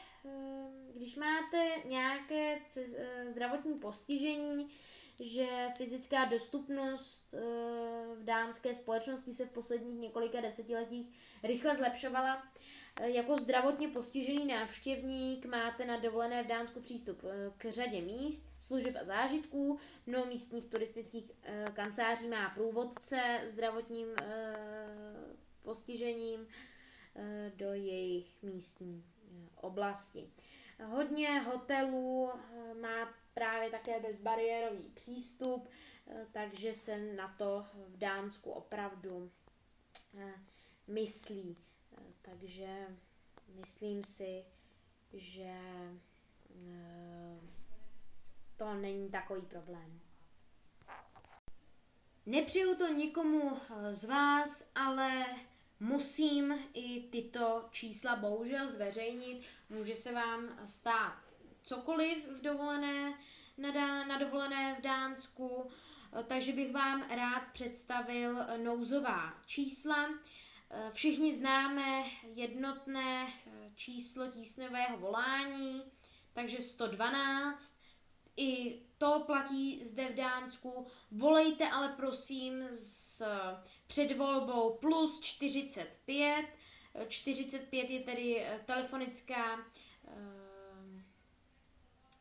když 0.93 1.15
máte 1.15 1.75
nějaké 1.85 2.59
zdravotní 3.27 3.79
postižení, 3.79 4.67
že 5.21 5.47
fyzická 5.77 6.25
dostupnost 6.25 7.33
v 8.15 8.23
dánské 8.23 8.75
společnosti 8.75 9.33
se 9.33 9.45
v 9.45 9.51
posledních 9.51 9.99
několika 9.99 10.41
desetiletích 10.41 11.09
rychle 11.43 11.75
zlepšovala, 11.75 12.43
jako 13.01 13.37
zdravotně 13.37 13.87
postižený 13.87 14.45
návštěvník 14.45 15.45
máte 15.45 15.85
na 15.85 15.97
dovolené 15.97 16.43
v 16.43 16.47
Dánsku 16.47 16.79
přístup 16.79 17.23
eh, 17.23 17.51
k 17.57 17.71
řadě 17.71 18.01
míst, 18.01 18.49
služeb 18.59 18.95
a 19.01 19.03
zážitků. 19.03 19.79
Mnoho 20.05 20.25
místních 20.25 20.65
turistických 20.65 21.31
eh, 21.43 21.65
kanceláří 21.73 22.27
má 22.27 22.49
průvodce 22.49 23.41
zdravotním 23.45 24.07
eh, 24.21 24.55
postižením 25.61 26.47
do 27.55 27.73
jejich 27.73 28.43
místní 28.43 29.03
oblasti. 29.55 30.31
Hodně 30.85 31.39
hotelů 31.39 32.31
má 32.81 33.13
právě 33.33 33.69
také 33.69 33.99
bezbariérový 33.99 34.89
přístup, 34.89 35.69
takže 36.31 36.73
se 36.73 36.97
na 36.97 37.35
to 37.37 37.65
v 37.87 37.97
Dánsku 37.97 38.51
opravdu 38.51 39.31
myslí. 40.87 41.55
Takže 42.21 42.87
myslím 43.47 44.03
si, 44.03 44.45
že 45.13 45.53
eh, 46.55 47.39
to 48.57 48.73
není 48.73 49.09
takový 49.09 49.41
problém. 49.41 49.99
Nepřeju 52.25 52.75
to 52.75 52.87
nikomu 52.93 53.51
eh, 53.57 53.93
z 53.93 54.05
vás, 54.05 54.71
ale 54.75 55.22
musím 55.83 56.53
i 56.73 57.01
tyto 57.01 57.65
čísla 57.71 58.15
bohužel 58.15 58.69
zveřejnit. 58.69 59.45
Může 59.69 59.95
se 59.95 60.13
vám 60.13 60.59
stát 60.65 61.19
cokoliv 61.63 62.27
v 62.27 62.41
dovolené, 62.41 63.13
na, 63.57 63.71
dá, 63.71 64.05
na 64.05 64.17
dovolené 64.17 64.75
v 64.79 64.81
Dánsku, 64.81 65.69
takže 66.27 66.53
bych 66.53 66.71
vám 66.71 67.09
rád 67.09 67.43
představil 67.53 68.37
nouzová 68.63 69.33
čísla. 69.45 70.09
Všichni 70.91 71.33
známe 71.33 72.03
jednotné 72.33 73.27
číslo 73.75 74.27
tísňového 74.27 74.97
volání, 74.97 75.83
takže 76.33 76.57
112. 76.61 77.73
I 78.37 78.81
to 78.97 79.23
platí 79.25 79.83
zde 79.83 80.09
v 80.09 80.15
Dánsku. 80.15 80.87
Volejte 81.11 81.69
ale 81.69 81.89
prosím 81.89 82.63
s 82.71 83.25
předvolbou 83.93 84.73
plus 84.73 85.19
45. 85.19 86.45
45 87.07 87.89
je 87.89 87.99
tedy 87.99 88.39
eh, 88.39 88.59
telefonická 88.65 89.65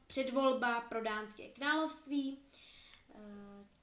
předvolba 0.07 0.81
pro 0.81 1.03
dánské 1.03 1.49
království. 1.49 2.39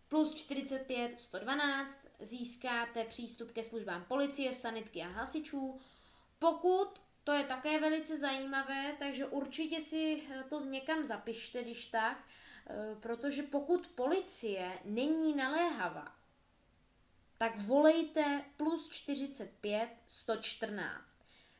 Plus 0.08 0.36
45, 0.36 1.20
112 1.22 1.98
získáte 2.20 3.04
přístup 3.04 3.52
ke 3.52 3.64
službám 3.64 4.06
policie, 4.06 4.54
sanitky 4.54 5.02
a 5.02 5.08
hasičů. 5.08 5.80
Pokud 6.40 7.02
to 7.24 7.32
je 7.32 7.44
také 7.44 7.80
velice 7.80 8.18
zajímavé, 8.18 8.96
takže 9.00 9.26
určitě 9.26 9.82
si 9.82 10.24
to 10.50 10.60
někam 10.60 11.06
zapište, 11.06 11.64
když 11.64 11.86
tak, 11.86 12.28
eh, 12.70 12.96
protože 13.00 13.44
pokud 13.44 13.88
policie 13.88 14.80
není 14.86 15.36
naléhavá, 15.36 16.19
tak 17.40 17.60
volejte 17.60 18.46
plus 18.58 18.90
45 18.90 19.90
114. 20.08 21.18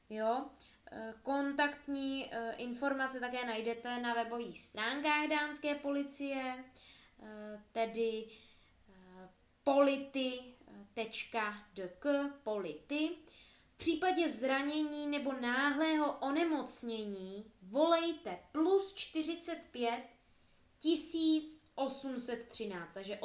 Jo? 0.10 0.46
Eh, 0.92 1.14
kontaktní 1.24 2.30
eh, 2.32 2.54
informace 2.58 3.20
také 3.20 3.46
najdete 3.46 4.00
na 4.00 4.14
webových 4.14 4.60
stránkách 4.60 5.30
dánské 5.30 5.76
policie, 5.76 6.64
tedy 7.72 8.28
polity.dk, 9.64 11.36
polity. 12.44 13.10
V 13.74 13.78
případě 13.78 14.30
zranění 14.30 15.08
nebo 15.08 15.34
náhlého 15.34 16.18
onemocnění 16.18 17.52
volejte 17.62 18.40
plus 18.52 18.94
45 18.94 20.04
1813, 20.80 22.94
takže 22.94 23.18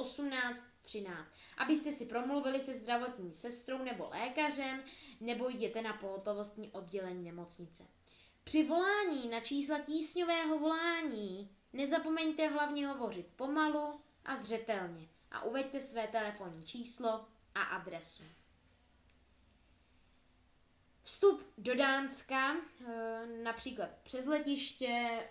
1813, 0.85 1.29
abyste 1.57 1.92
si 1.92 2.07
promluvili 2.07 2.61
se 2.61 2.75
zdravotní 2.75 3.35
sestrou 3.35 3.79
nebo 3.79 4.09
lékařem, 4.09 4.83
nebo 5.20 5.49
jděte 5.49 5.83
na 5.83 5.92
pohotovostní 5.92 6.70
oddělení 6.70 7.25
nemocnice. 7.25 7.85
Při 8.44 8.64
volání 8.64 9.29
na 9.29 9.40
čísla 9.40 9.79
tísňového 9.79 10.59
volání 10.59 11.51
nezapomeňte 11.73 12.49
hlavně 12.49 12.87
hovořit 12.87 13.27
pomalu 13.37 14.01
a 14.25 14.37
zřetelně 14.37 15.09
a 15.31 15.42
uveďte 15.42 15.81
své 15.81 16.07
telefonní 16.07 16.64
číslo 16.64 17.27
a 17.55 17.62
adresu. 17.62 18.25
Vstup 21.03 21.47
do 21.59 21.75
Dánska, 21.75 22.57
eh, 22.87 23.27
například 23.42 23.88
přes 24.03 24.27
letiště, 24.27 25.29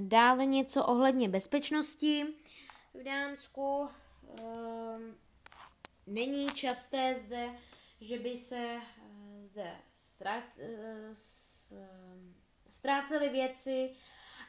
Dále 0.01 0.47
něco 0.47 0.85
ohledně 0.85 1.29
bezpečnosti 1.29 2.27
v 2.94 3.03
Dánsku. 3.03 3.88
Ehm, 4.38 5.16
není 6.07 6.49
časté 6.49 7.14
zde, 7.14 7.59
že 8.01 8.18
by 8.18 8.37
se 8.37 8.81
eh, 9.59 9.81
zde 9.92 10.42
eh, 10.59 11.14
ztrácely 12.71 13.29
věci, 13.29 13.94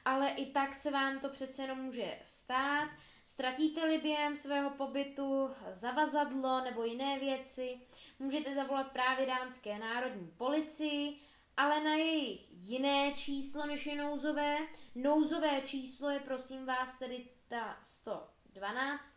ale 0.05 0.29
i 0.29 0.45
tak 0.45 0.73
se 0.73 0.91
vám 0.91 1.19
to 1.19 1.29
přece 1.29 1.61
jenom 1.61 1.79
může 1.79 2.19
stát. 2.23 2.89
Ztratíte-li 3.23 3.97
během 3.97 4.35
svého 4.35 4.69
pobytu 4.69 5.49
zavazadlo 5.71 6.63
nebo 6.63 6.83
jiné 6.83 7.19
věci, 7.19 7.81
můžete 8.19 8.55
zavolat 8.55 8.91
právě 8.91 9.25
dánské 9.25 9.79
národní 9.79 10.27
policii, 10.37 11.19
ale 11.57 11.83
na 11.83 11.95
jejich 11.95 12.51
jiné 12.51 13.13
číslo, 13.13 13.65
než 13.65 13.85
je 13.85 13.95
nouzové. 13.95 14.57
Nouzové 14.95 15.61
číslo 15.61 16.09
je 16.09 16.19
prosím 16.19 16.65
vás 16.65 16.99
tedy 16.99 17.27
ta 17.47 17.77
112, 17.81 19.13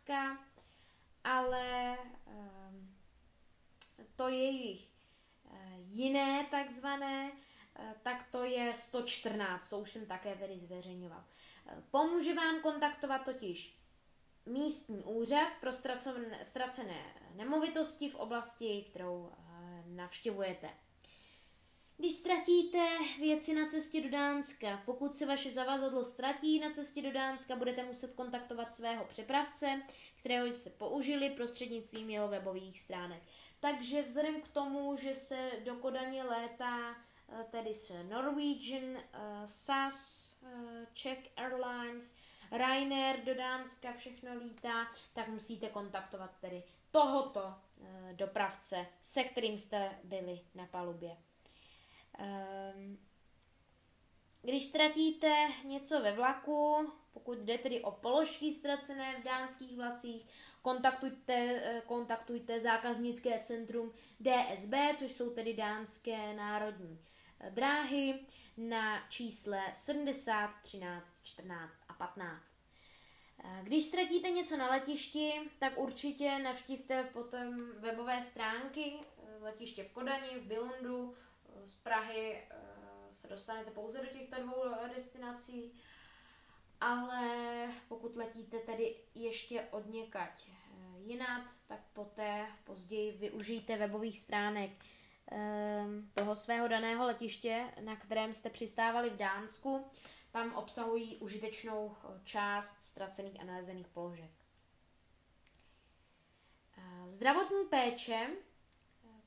ale 1.24 1.98
um, 2.26 2.96
to 4.16 4.28
jejich 4.28 4.91
jiné 5.94 6.46
takzvané, 6.50 7.32
tak 8.02 8.26
to 8.30 8.44
je 8.44 8.74
114, 8.74 9.68
to 9.68 9.78
už 9.78 9.90
jsem 9.90 10.06
také 10.06 10.34
tedy 10.34 10.58
zveřejňoval. 10.58 11.24
Pomůže 11.90 12.34
vám 12.34 12.60
kontaktovat 12.60 13.24
totiž 13.24 13.78
místní 14.46 15.04
úřad 15.04 15.48
pro 15.60 15.72
ztracené 16.42 17.14
nemovitosti 17.34 18.10
v 18.10 18.14
oblasti, 18.14 18.84
kterou 18.90 19.32
navštěvujete. 19.86 20.70
Když 21.96 22.12
ztratíte 22.12 22.88
věci 23.18 23.54
na 23.54 23.66
cestě 23.66 24.00
do 24.00 24.10
Dánska, 24.10 24.82
pokud 24.84 25.14
se 25.14 25.26
vaše 25.26 25.50
zavazadlo 25.50 26.04
ztratí 26.04 26.58
na 26.58 26.70
cestě 26.70 27.02
do 27.02 27.12
Dánska, 27.12 27.56
budete 27.56 27.84
muset 27.84 28.12
kontaktovat 28.12 28.74
svého 28.74 29.04
přepravce, 29.04 29.82
kterého 30.16 30.46
jste 30.46 30.70
použili 30.70 31.30
prostřednictvím 31.30 32.10
jeho 32.10 32.28
webových 32.28 32.80
stránek. 32.80 33.22
Takže 33.62 34.02
vzhledem 34.02 34.42
k 34.42 34.48
tomu, 34.48 34.96
že 34.96 35.14
se 35.14 35.50
do 35.64 35.74
Kodaně 35.74 36.24
létá 36.24 36.96
eh, 37.28 37.44
tedy 37.50 37.74
s 37.74 38.02
Norwegian, 38.08 38.96
eh, 38.96 39.02
SAS, 39.46 40.38
eh, 40.42 40.86
Czech 40.92 41.18
Airlines, 41.36 42.14
Ryanair 42.52 43.24
do 43.24 43.34
Dánska 43.34 43.92
všechno 43.92 44.34
lítá, 44.34 44.90
tak 45.12 45.28
musíte 45.28 45.68
kontaktovat 45.68 46.40
tedy 46.40 46.62
tohoto 46.90 47.54
dopravce, 48.12 48.86
se 49.02 49.24
kterým 49.24 49.58
jste 49.58 49.98
byli 50.04 50.40
na 50.54 50.66
palubě. 50.66 51.16
Ehm, 52.18 52.98
když 54.42 54.64
ztratíte 54.64 55.48
něco 55.64 56.00
ve 56.00 56.12
vlaku, 56.12 56.92
pokud 57.12 57.38
jde 57.38 57.58
tedy 57.58 57.80
o 57.80 57.90
položky 57.90 58.52
ztracené 58.52 59.20
v 59.20 59.24
dánských 59.24 59.76
vlacích, 59.76 60.26
kontaktujte, 60.62 61.34
eh, 61.34 61.82
kontaktujte 61.86 62.60
zákaznické 62.60 63.38
centrum 63.38 63.92
DSB, 64.20 64.74
což 64.96 65.12
jsou 65.12 65.30
tedy 65.30 65.54
dánské 65.54 66.34
národní 66.34 67.04
eh, 67.40 67.50
dráhy, 67.50 68.20
na 68.56 69.08
čísle 69.08 69.62
70, 69.74 70.50
13, 70.62 71.06
14 71.22 71.72
a 71.88 71.94
15. 71.94 72.42
Eh, 73.44 73.60
když 73.62 73.84
ztratíte 73.84 74.30
něco 74.30 74.56
na 74.56 74.70
letišti, 74.70 75.32
tak 75.58 75.78
určitě 75.78 76.38
navštivte 76.38 77.04
potom 77.04 77.72
webové 77.78 78.22
stránky 78.22 78.92
letiště 79.40 79.84
v 79.84 79.92
Kodani, 79.92 80.28
v 80.38 80.46
Bilundu, 80.46 81.14
z 81.64 81.74
Prahy 81.74 82.48
se 83.10 83.28
dostanete 83.28 83.70
pouze 83.70 83.98
do 83.98 84.06
těchto 84.06 84.42
dvou 84.42 84.64
destinací, 84.94 85.72
ale 86.82 87.28
pokud 87.88 88.16
letíte 88.16 88.58
tedy 88.58 88.94
ještě 89.14 89.62
od 89.70 89.86
někať 89.86 90.48
eh, 90.48 90.98
jinat, 90.98 91.44
tak 91.66 91.80
poté 91.92 92.46
později 92.64 93.12
využijte 93.12 93.76
webových 93.76 94.18
stránek 94.18 94.70
eh, 95.32 95.84
toho 96.14 96.36
svého 96.36 96.68
daného 96.68 97.06
letiště, 97.06 97.64
na 97.80 97.96
kterém 97.96 98.32
jste 98.32 98.50
přistávali 98.50 99.10
v 99.10 99.16
Dánsku. 99.16 99.90
Tam 100.30 100.54
obsahují 100.54 101.16
užitečnou 101.16 101.96
část 102.24 102.84
ztracených 102.84 103.40
a 103.40 103.44
nalezených 103.44 103.88
položek. 103.88 104.30
Zdravotní 107.08 107.64
péče 107.70 108.26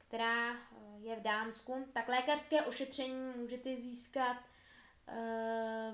která 0.08 0.54
eh, 0.54 0.58
je 1.00 1.16
v 1.16 1.22
Dánsku, 1.22 1.86
tak 1.94 2.08
lékařské 2.08 2.62
ošetření 2.62 3.34
můžete 3.36 3.76
získat 3.76 4.38
eh, 4.38 4.55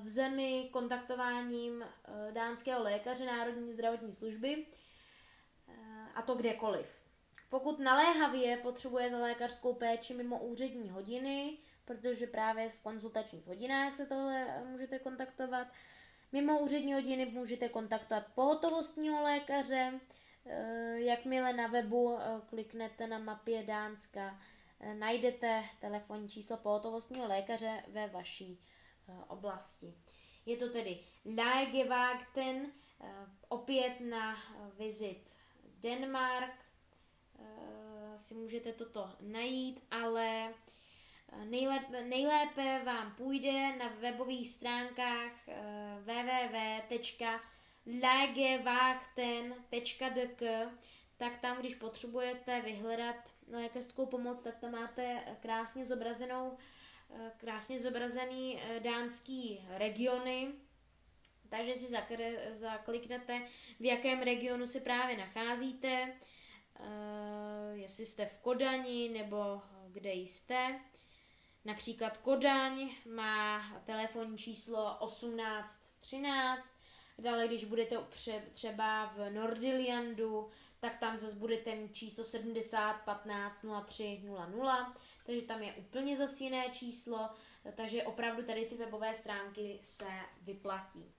v 0.01 0.07
zemi 0.07 0.69
kontaktováním 0.71 1.83
eh, 1.83 2.31
dánského 2.31 2.83
lékaře 2.83 3.25
Národní 3.25 3.73
zdravotní 3.73 4.13
služby 4.13 4.65
a 6.15 6.21
to 6.21 6.35
kdekoliv. 6.35 7.01
Pokud 7.49 7.79
naléhavě 7.79 8.57
potřebujete 8.57 9.15
lékařskou 9.15 9.73
péči 9.73 10.13
mimo 10.13 10.39
úřední 10.39 10.89
hodiny, 10.89 11.57
protože 11.85 12.27
právě 12.27 12.69
v 12.69 12.79
konzultačních 12.79 13.47
hodinách 13.47 13.95
se 13.95 14.05
tohle 14.05 14.63
můžete 14.65 14.99
kontaktovat, 14.99 15.67
mimo 16.31 16.59
úřední 16.59 16.93
hodiny 16.93 17.25
můžete 17.25 17.69
kontaktovat 17.69 18.23
pohotovostního 18.35 19.23
lékaře, 19.23 19.99
Eh, 20.45 20.99
jakmile 20.99 21.53
na 21.53 21.67
webu 21.67 22.17
eh, 22.19 22.41
kliknete 22.49 23.07
na 23.07 23.19
mapě 23.19 23.63
Dánska, 23.63 24.39
eh, 24.79 24.93
najdete 24.93 25.63
telefonní 25.79 26.29
číslo 26.29 26.57
pohotovostního 26.57 27.27
lékaře 27.27 27.83
ve 27.87 28.07
vaší 28.07 28.59
oblasti. 29.27 29.93
Je 30.45 30.57
to 30.57 30.69
tedy 30.69 30.99
Lägevakten, 31.25 32.71
opět 33.49 33.99
na 33.99 34.37
vizit 34.77 35.35
Denmark, 35.79 36.65
si 38.15 38.33
můžete 38.33 38.73
toto 38.73 39.09
najít, 39.19 39.83
ale 39.91 40.53
nejlépe, 41.43 42.03
nejlépe 42.03 42.81
vám 42.85 43.15
půjde 43.15 43.77
na 43.77 43.87
webových 43.87 44.49
stránkách 44.49 45.31
www 45.99 46.57
legevakten.dk, 47.85 49.61
tak 51.17 51.39
tam, 51.39 51.57
když 51.57 51.75
potřebujete 51.75 52.61
vyhledat 52.61 53.15
lékařskou 53.51 54.05
pomoc, 54.05 54.43
tak 54.43 54.59
tam 54.59 54.71
máte 54.71 55.19
krásně 55.41 55.85
zobrazenou, 55.85 56.57
eh, 56.57 56.57
krásně 57.37 57.79
zobrazený 57.79 58.59
eh, 58.59 58.79
dánský 58.79 59.65
regiony, 59.69 60.53
takže 61.49 61.75
si 61.75 61.87
zakliknete, 62.51 63.41
v 63.79 63.85
jakém 63.85 64.21
regionu 64.21 64.67
se 64.67 64.79
právě 64.79 65.17
nacházíte, 65.17 66.13
eh, 66.79 66.83
jestli 67.73 68.05
jste 68.05 68.25
v 68.25 68.37
Kodani 68.37 69.09
nebo 69.09 69.61
kde 69.87 70.13
jste. 70.13 70.79
Například 71.65 72.17
Kodaň 72.17 72.89
má 73.05 73.63
telefonní 73.85 74.37
číslo 74.37 74.97
1813, 75.05 76.81
Dále, 77.21 77.47
když 77.47 77.65
budete 77.65 77.97
třeba 78.51 79.05
v 79.05 79.29
Nordiliandu, 79.29 80.49
tak 80.79 80.97
tam 80.97 81.19
zase 81.19 81.35
budete 81.35 81.75
mít 81.75 81.95
číslo 81.95 82.23
70 82.23 82.93
15 82.93 83.65
03 83.85 84.21
00, 84.25 84.93
takže 85.25 85.45
tam 85.45 85.63
je 85.63 85.73
úplně 85.73 86.17
zase 86.17 86.43
jiné 86.43 86.69
číslo, 86.69 87.29
takže 87.75 88.03
opravdu 88.03 88.43
tady 88.43 88.65
ty 88.65 88.75
webové 88.75 89.13
stránky 89.13 89.79
se 89.81 90.09
vyplatí. 90.41 91.13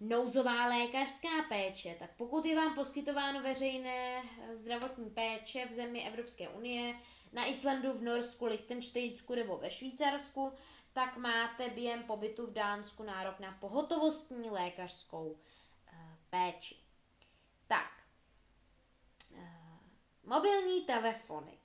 Nouzová 0.00 0.66
lékařská 0.66 1.28
péče, 1.48 1.96
tak 1.98 2.10
pokud 2.16 2.44
je 2.44 2.56
vám 2.56 2.74
poskytováno 2.74 3.42
veřejné 3.42 4.22
zdravotní 4.52 5.10
péče 5.10 5.66
v 5.66 5.72
zemi 5.72 6.08
Evropské 6.08 6.48
unie, 6.48 6.94
na 7.32 7.46
Islandu, 7.46 7.92
v 7.92 8.02
Norsku, 8.02 8.46
Lichtensteinsku 8.46 9.34
nebo 9.34 9.56
ve 9.58 9.70
Švýcarsku, 9.70 10.52
tak 10.92 11.16
máte 11.16 11.68
během 11.68 12.02
pobytu 12.02 12.46
v 12.46 12.52
Dánsku 12.52 13.02
nárok 13.02 13.40
na 13.40 13.52
pohotovostní 13.60 14.50
lékařskou 14.50 15.38
eh, 15.86 16.16
péči. 16.30 16.76
Tak, 17.66 18.02
eh, 19.36 19.78
mobilní 20.24 20.80
telefony. 20.80 21.58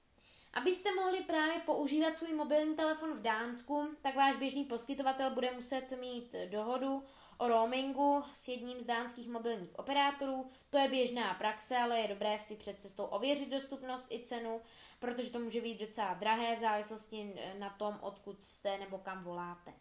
Abyste 0.53 0.89
mohli 0.95 1.23
právě 1.23 1.59
používat 1.59 2.17
svůj 2.17 2.33
mobilní 2.33 2.75
telefon 2.75 3.13
v 3.13 3.21
Dánsku, 3.21 3.87
tak 4.01 4.15
váš 4.15 4.35
běžný 4.35 4.65
poskytovatel 4.65 5.31
bude 5.31 5.51
muset 5.51 5.99
mít 5.99 6.35
dohodu 6.49 7.03
o 7.37 7.47
roamingu 7.47 8.23
s 8.33 8.47
jedním 8.47 8.81
z 8.81 8.85
dánských 8.85 9.29
mobilních 9.29 9.79
operátorů. 9.79 10.51
To 10.69 10.77
je 10.77 10.87
běžná 10.89 11.33
praxe, 11.33 11.77
ale 11.77 11.99
je 11.99 12.07
dobré 12.07 12.39
si 12.39 12.55
před 12.55 12.81
cestou 12.81 13.03
ověřit 13.03 13.49
dostupnost 13.49 14.07
i 14.11 14.23
cenu, 14.23 14.61
protože 14.99 15.29
to 15.29 15.39
může 15.39 15.61
být 15.61 15.79
docela 15.79 16.13
drahé 16.13 16.55
v 16.55 16.59
závislosti 16.59 17.33
na 17.59 17.69
tom, 17.69 17.97
odkud 18.01 18.43
jste 18.43 18.77
nebo 18.77 18.97
kam 18.97 19.23
voláte. 19.23 19.73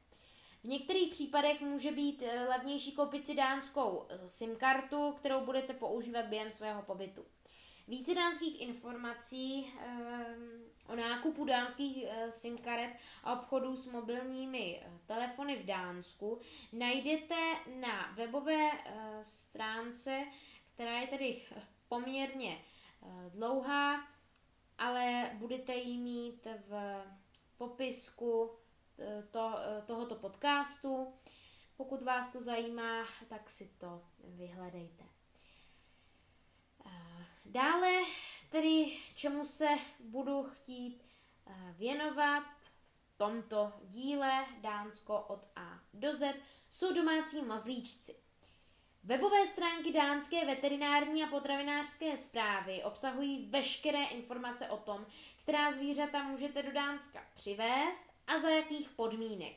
V 0.64 0.64
některých 0.64 1.12
případech 1.12 1.60
může 1.60 1.92
být 1.92 2.22
eh, 2.22 2.48
levnější 2.48 2.92
koupit 2.92 3.26
si 3.26 3.34
dánskou 3.34 4.06
eh, 4.08 4.28
SIM 4.28 4.56
kartu, 4.56 5.12
kterou 5.12 5.40
budete 5.40 5.72
používat 5.72 6.26
během 6.26 6.50
svého 6.50 6.82
pobytu. 6.82 7.24
Více 7.88 8.14
dánských 8.14 8.60
informací 8.60 9.72
ehm, 9.80 10.64
o 10.86 10.96
nákupu 10.96 11.44
dánských 11.44 12.04
eh, 12.08 12.30
SIM 12.30 12.58
karet 12.58 12.90
a 13.24 13.40
obchodů 13.40 13.76
s 13.76 13.92
mobilními 13.92 14.80
eh, 14.82 14.90
telefony 15.06 15.56
v 15.56 15.66
Dánsku 15.66 16.40
najdete 16.72 17.54
na 17.80 18.12
webové 18.12 18.70
eh, 18.72 19.18
stránce, 19.22 20.26
která 20.74 21.00
je 21.00 21.06
tedy 21.06 21.42
poměrně 21.88 22.58
dlouhá, 23.28 24.08
ale 24.78 25.30
budete 25.34 25.74
ji 25.74 25.98
mít 25.98 26.46
v 26.68 27.02
popisku 27.58 28.50
to, 29.30 29.54
tohoto 29.86 30.14
podcastu. 30.14 31.14
Pokud 31.76 32.02
vás 32.02 32.32
to 32.32 32.40
zajímá, 32.40 33.04
tak 33.28 33.50
si 33.50 33.68
to 33.78 34.02
vyhledejte. 34.24 35.07
Dále 37.50 38.02
tedy 38.50 38.98
čemu 39.14 39.44
se 39.44 39.68
budu 40.00 40.42
chtít 40.42 41.02
eh, 41.46 41.74
věnovat 41.78 42.44
v 42.92 43.18
tomto 43.18 43.72
díle 43.84 44.46
Dánsko 44.60 45.20
od 45.20 45.48
A 45.56 45.80
do 45.94 46.12
Z, 46.14 46.34
jsou 46.68 46.94
domácí 46.94 47.42
mazlíčci. 47.42 48.14
Webové 49.04 49.46
stránky 49.46 49.92
dánské 49.92 50.44
veterinární 50.44 51.22
a 51.22 51.26
potravinářské 51.26 52.16
zprávy 52.16 52.82
obsahují 52.84 53.46
veškeré 53.50 54.04
informace 54.04 54.68
o 54.68 54.76
tom, 54.76 55.06
která 55.42 55.72
zvířata 55.72 56.22
můžete 56.22 56.62
do 56.62 56.72
Dánska 56.72 57.26
přivést 57.34 58.04
a 58.26 58.38
za 58.38 58.48
jakých 58.48 58.90
podmínek. 58.90 59.56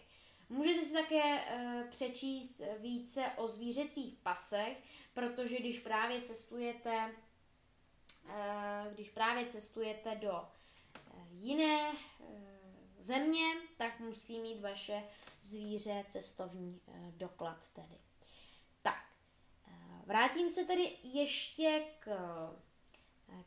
Můžete 0.49 0.81
si 0.81 0.93
také 0.93 1.23
e, 1.23 1.87
přečíst 1.89 2.61
více 2.77 3.31
o 3.37 3.47
zvířecích 3.47 4.17
pasech, 4.23 4.77
protože 5.13 5.59
když 5.59 5.79
právě 5.79 6.21
cestujete, 6.21 7.15
když 8.93 9.09
právě 9.09 9.45
cestujete 9.45 10.15
do 10.15 10.33
e, 10.33 10.47
jiné 11.31 11.91
e, 11.91 11.95
země, 12.97 13.45
tak 13.77 13.99
musí 13.99 14.39
mít 14.39 14.61
vaše 14.61 15.03
zvíře 15.41 16.05
cestovní 16.09 16.81
doklad 17.11 17.69
tedy. 17.69 17.97
Tak, 18.81 19.03
vrátím 20.05 20.49
se 20.49 20.63
tedy 20.63 20.97
ještě 21.03 21.85
k 21.99 22.09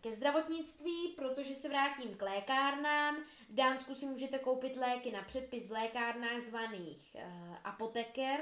ke 0.00 0.12
zdravotnictví, 0.12 1.08
protože 1.16 1.54
se 1.54 1.68
vrátím 1.68 2.16
k 2.16 2.22
lékárnám. 2.22 3.16
V 3.50 3.54
Dánsku 3.54 3.94
si 3.94 4.06
můžete 4.06 4.38
koupit 4.38 4.76
léky 4.76 5.12
na 5.12 5.22
předpis 5.22 5.68
v 5.68 5.72
lékárnách 5.72 6.40
zvaných 6.40 7.16
apoteker. 7.64 8.40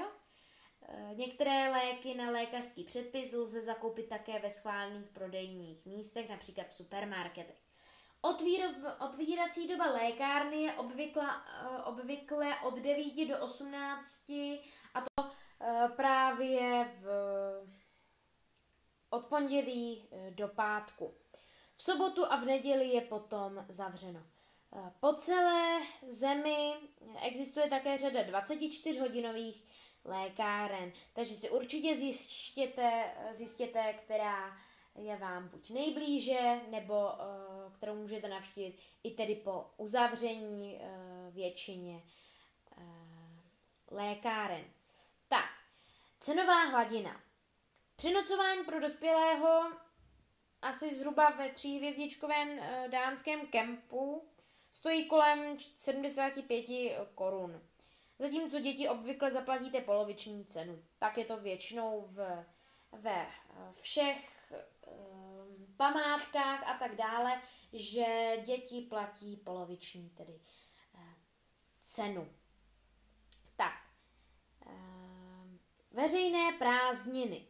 Uh, 0.87 1.17
některé 1.17 1.71
léky 1.71 2.15
na 2.15 2.31
lékařský 2.31 2.83
předpis 2.83 3.33
lze 3.33 3.61
zakoupit 3.61 4.09
také 4.09 4.39
ve 4.39 4.49
schválených 4.49 5.09
prodejních 5.09 5.85
místech, 5.85 6.29
například 6.29 6.67
v 6.67 6.73
supermarketech. 6.73 7.63
Otvírací 8.99 9.67
doba 9.67 9.85
lékárny 9.85 10.61
je 10.61 10.73
obvykle, 10.73 11.23
uh, 11.23 11.87
obvykle 11.87 12.59
od 12.63 12.79
9 12.79 13.27
do 13.27 13.39
18 13.39 14.29
a 14.93 15.01
to 15.01 15.23
uh, 15.23 15.91
právě 15.95 16.91
v, 17.01 17.07
od 19.09 19.25
pondělí 19.25 20.09
do 20.29 20.47
pátku. 20.47 21.13
V 21.75 21.83
sobotu 21.83 22.31
a 22.31 22.35
v 22.35 22.45
neděli 22.45 22.87
je 22.87 23.01
potom 23.01 23.65
zavřeno. 23.69 24.23
Eh, 24.75 24.91
po 24.99 25.13
celé 25.13 25.81
zemi 26.07 26.73
existuje 27.21 27.69
také 27.69 27.97
řada 27.97 28.19
24-hodinových 28.19 29.65
lékáren, 30.05 30.91
takže 31.13 31.35
si 31.35 31.49
určitě 31.49 31.95
zjistěte, 31.95 33.15
zjistěte, 33.31 33.93
která 33.93 34.57
je 34.95 35.17
vám 35.17 35.49
buď 35.49 35.69
nejblíže, 35.69 36.61
nebo 36.69 36.93
uh, 36.93 37.73
kterou 37.73 37.95
můžete 37.95 38.27
navštívit 38.27 38.79
i 39.03 39.11
tedy 39.11 39.35
po 39.35 39.65
uzavření 39.77 40.75
uh, 40.75 41.33
většině 41.33 42.03
uh, 42.77 42.87
lékáren. 43.91 44.65
Tak, 45.27 45.49
cenová 46.19 46.63
hladina. 46.63 47.21
Přenocování 47.95 48.63
pro 48.63 48.79
dospělého 48.79 49.71
asi 50.61 50.95
zhruba 50.95 51.29
ve 51.29 51.49
tříhvězdičkovém 51.49 52.49
uh, 52.49 52.65
dánském 52.87 53.47
kempu 53.47 54.27
stojí 54.71 55.05
kolem 55.05 55.59
75 55.59 56.65
korun. 57.15 57.61
Zatímco 58.19 58.59
děti 58.59 58.89
obvykle 58.89 59.31
zaplatíte 59.31 59.81
poloviční 59.81 60.45
cenu. 60.45 60.83
Tak 60.99 61.17
je 61.17 61.25
to 61.25 61.37
většinou 61.37 62.05
v, 62.07 62.45
ve 62.91 63.21
eh, 63.21 63.73
všech 63.81 64.53
um, 64.85 65.75
památkách 65.77 66.67
a 66.67 66.77
tak 66.77 66.95
dále, 66.95 67.41
že 67.73 68.37
děti 68.45 68.81
platí 68.81 69.37
poloviční 69.37 70.09
tedy 70.09 70.39
uh, 70.93 71.01
cenu. 71.81 72.33
Tak. 73.55 73.73
Uh, 74.65 75.57
veřejné 75.91 76.51
prázdniny. 76.59 77.47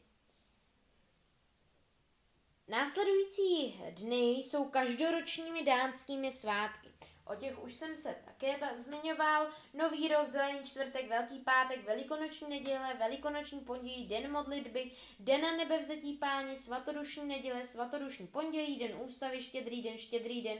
Následující 2.67 3.81
dny 3.91 4.31
jsou 4.31 4.69
každoročními 4.69 5.63
dánskými 5.63 6.31
svátky. 6.31 6.89
O 7.25 7.35
těch 7.35 7.63
už 7.63 7.73
jsem 7.73 7.95
se 7.95 8.15
také 8.25 8.59
zmiňoval. 8.75 9.47
Nový 9.73 10.07
rok, 10.07 10.25
zelený 10.27 10.63
čtvrtek, 10.63 11.09
velký 11.09 11.39
pátek, 11.39 11.85
velikonoční 11.85 12.49
neděle, 12.49 12.93
velikonoční 12.99 13.59
pondělí, 13.59 14.07
den 14.07 14.31
modlitby, 14.31 14.91
den 15.19 15.41
na 15.41 15.55
nebevzetí 15.55 16.13
páni, 16.13 16.55
svatodušní 16.55 17.27
neděle, 17.27 17.63
svatodušní 17.63 18.27
pondělí, 18.27 18.79
den 18.79 18.91
ústavy, 19.05 19.41
štědrý 19.41 19.81
den, 19.81 19.97
štědrý 19.97 20.41
den, 20.41 20.57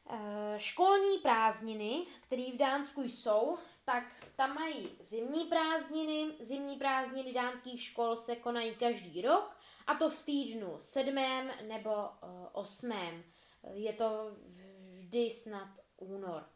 eh, 0.09 0.53
školní 0.57 1.17
prázdniny, 1.17 2.05
které 2.21 2.51
v 2.51 2.57
Dánsku 2.57 3.03
jsou, 3.03 3.57
tak 3.85 4.03
tam 4.35 4.55
mají 4.55 4.89
zimní 4.99 5.45
prázdniny. 5.45 6.35
Zimní 6.39 6.75
prázdniny 6.75 7.33
dánských 7.33 7.83
škol 7.83 8.15
se 8.15 8.35
konají 8.35 8.75
každý 8.75 9.21
rok, 9.21 9.57
a 9.87 9.95
to 9.95 10.09
v 10.09 10.25
týdnu 10.25 10.75
sedmém 10.77 11.51
nebo 11.67 11.91
eh, 11.91 12.27
osmém. 12.51 13.23
Je 13.73 13.93
to 13.93 14.35
vždy 14.91 15.31
snad 15.31 15.69
únor. 15.97 16.52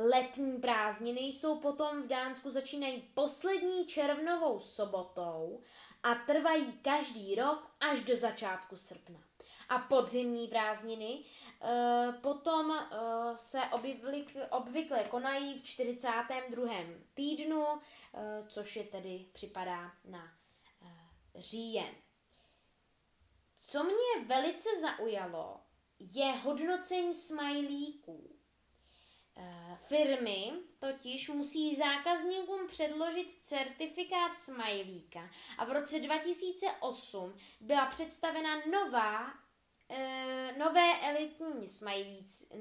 Letní 0.00 0.60
prázdniny 0.60 1.20
jsou 1.20 1.58
potom 1.58 2.02
v 2.02 2.06
Dánsku 2.06 2.50
začínají 2.50 3.02
poslední 3.14 3.86
červnovou 3.86 4.60
sobotou 4.60 5.62
a 6.02 6.14
trvají 6.14 6.72
každý 6.72 7.34
rok 7.34 7.70
až 7.80 8.00
do 8.00 8.16
začátku 8.16 8.76
srpna. 8.76 9.20
A 9.68 9.78
podzimní 9.78 10.48
prázdniny 10.48 11.24
e, 11.62 12.12
potom 12.12 12.72
e, 12.72 12.86
se 13.36 13.60
obvykle, 13.72 14.46
obvykle 14.46 15.04
konají 15.04 15.58
v 15.58 15.64
42. 15.64 16.74
týdnu, 17.14 17.64
e, 17.66 17.78
což 18.48 18.76
je 18.76 18.84
tedy 18.84 19.26
připadá 19.32 19.92
na 20.04 20.24
e, 20.24 21.40
říjen. 21.40 21.94
Co 23.58 23.84
mě 23.84 24.26
velice 24.26 24.68
zaujalo, 24.80 25.60
je 25.98 26.32
hodnocení 26.32 27.14
smajlíků. 27.14 28.37
Eh, 29.38 29.76
firmy 29.88 30.52
totiž 30.78 31.28
musí 31.28 31.76
zákazníkům 31.76 32.66
předložit 32.66 33.36
certifikát 33.40 34.38
smajlíka 34.38 35.30
a 35.58 35.64
v 35.64 35.70
roce 35.70 36.00
2008 36.00 37.34
byla 37.60 37.86
představena 37.86 38.50
nová 38.72 39.26
e, 39.90 40.54
nové 40.58 41.00
elitní 41.00 41.68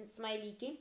smajlíky, 0.06 0.78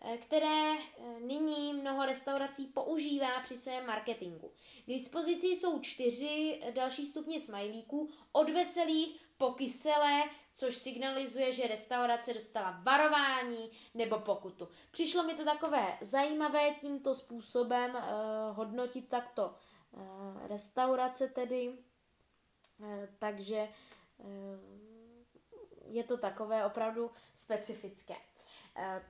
e, 0.00 0.16
které 0.16 0.72
nyní 1.20 1.72
mnoho 1.72 2.06
restaurací 2.06 2.66
používá 2.66 3.40
při 3.40 3.56
svém 3.56 3.86
marketingu. 3.86 4.52
K 4.84 4.88
dispozici 4.88 5.46
jsou 5.46 5.80
čtyři 5.80 6.60
další 6.70 7.06
stupně 7.06 7.40
smajlíků 7.40 8.08
od 8.32 8.50
veselých 8.50 9.20
po 9.38 9.50
kyselé, 9.52 10.22
což 10.60 10.76
signalizuje, 10.76 11.52
že 11.52 11.66
restaurace 11.66 12.34
dostala 12.34 12.80
varování 12.82 13.70
nebo 13.94 14.18
pokutu. 14.18 14.68
Přišlo 14.90 15.22
mi 15.22 15.34
to 15.34 15.44
takové 15.44 15.98
zajímavé 16.00 16.74
tímto 16.80 17.14
způsobem 17.14 17.94
uh, 17.94 18.00
hodnotit 18.56 19.08
takto 19.08 19.54
uh, 19.90 20.02
restaurace 20.46 21.28
tedy, 21.28 21.68
uh, 21.68 22.86
takže 23.18 23.68
uh, 24.18 24.26
je 25.84 26.04
to 26.04 26.16
takové 26.16 26.66
opravdu 26.66 27.10
specifické. 27.34 28.14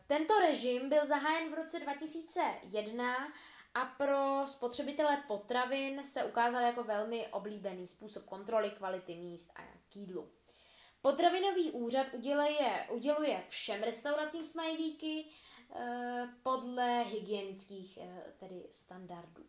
Tento 0.06 0.38
režim 0.38 0.88
byl 0.88 1.06
zahájen 1.06 1.50
v 1.50 1.54
roce 1.54 1.80
2001 1.80 3.32
a 3.74 3.84
pro 3.84 4.42
spotřebitele 4.46 5.22
potravin 5.28 6.04
se 6.04 6.24
ukázal 6.24 6.62
jako 6.62 6.84
velmi 6.84 7.26
oblíbený 7.26 7.88
způsob 7.88 8.24
kontroly 8.24 8.70
kvality 8.70 9.14
míst 9.14 9.50
a 9.56 9.62
k 9.88 9.96
jídlu. 9.96 10.39
Potravinový 11.02 11.70
úřad 11.70 12.06
uděluje, 12.12 12.86
uděluje 12.90 13.44
všem 13.48 13.82
restauracím 13.82 14.44
smajlíky 14.44 15.24
e, 15.24 16.28
podle 16.42 17.02
hygienických 17.02 17.96
e, 17.98 18.32
tedy 18.38 18.68
standardů. 18.70 19.44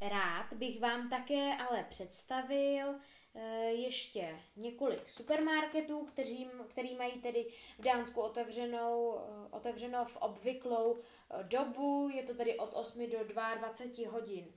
Rád 0.00 0.52
bych 0.52 0.80
vám 0.80 1.10
také 1.10 1.56
ale 1.56 1.86
představil 1.88 2.94
e, 3.34 3.64
ještě 3.64 4.40
několik 4.56 5.10
supermarketů, 5.10 6.06
kteří, 6.06 6.50
který 6.68 6.94
mají 6.94 7.20
tedy 7.20 7.48
v 7.78 7.82
Dánsku 7.82 8.20
otevřenou, 8.20 9.20
otevřeno 9.50 10.04
v 10.04 10.16
obvyklou 10.16 10.98
dobu, 11.42 12.08
je 12.14 12.22
to 12.22 12.34
tedy 12.34 12.56
od 12.56 12.70
8 12.74 13.10
do 13.10 13.24
22 13.24 14.10
hodin 14.10 14.52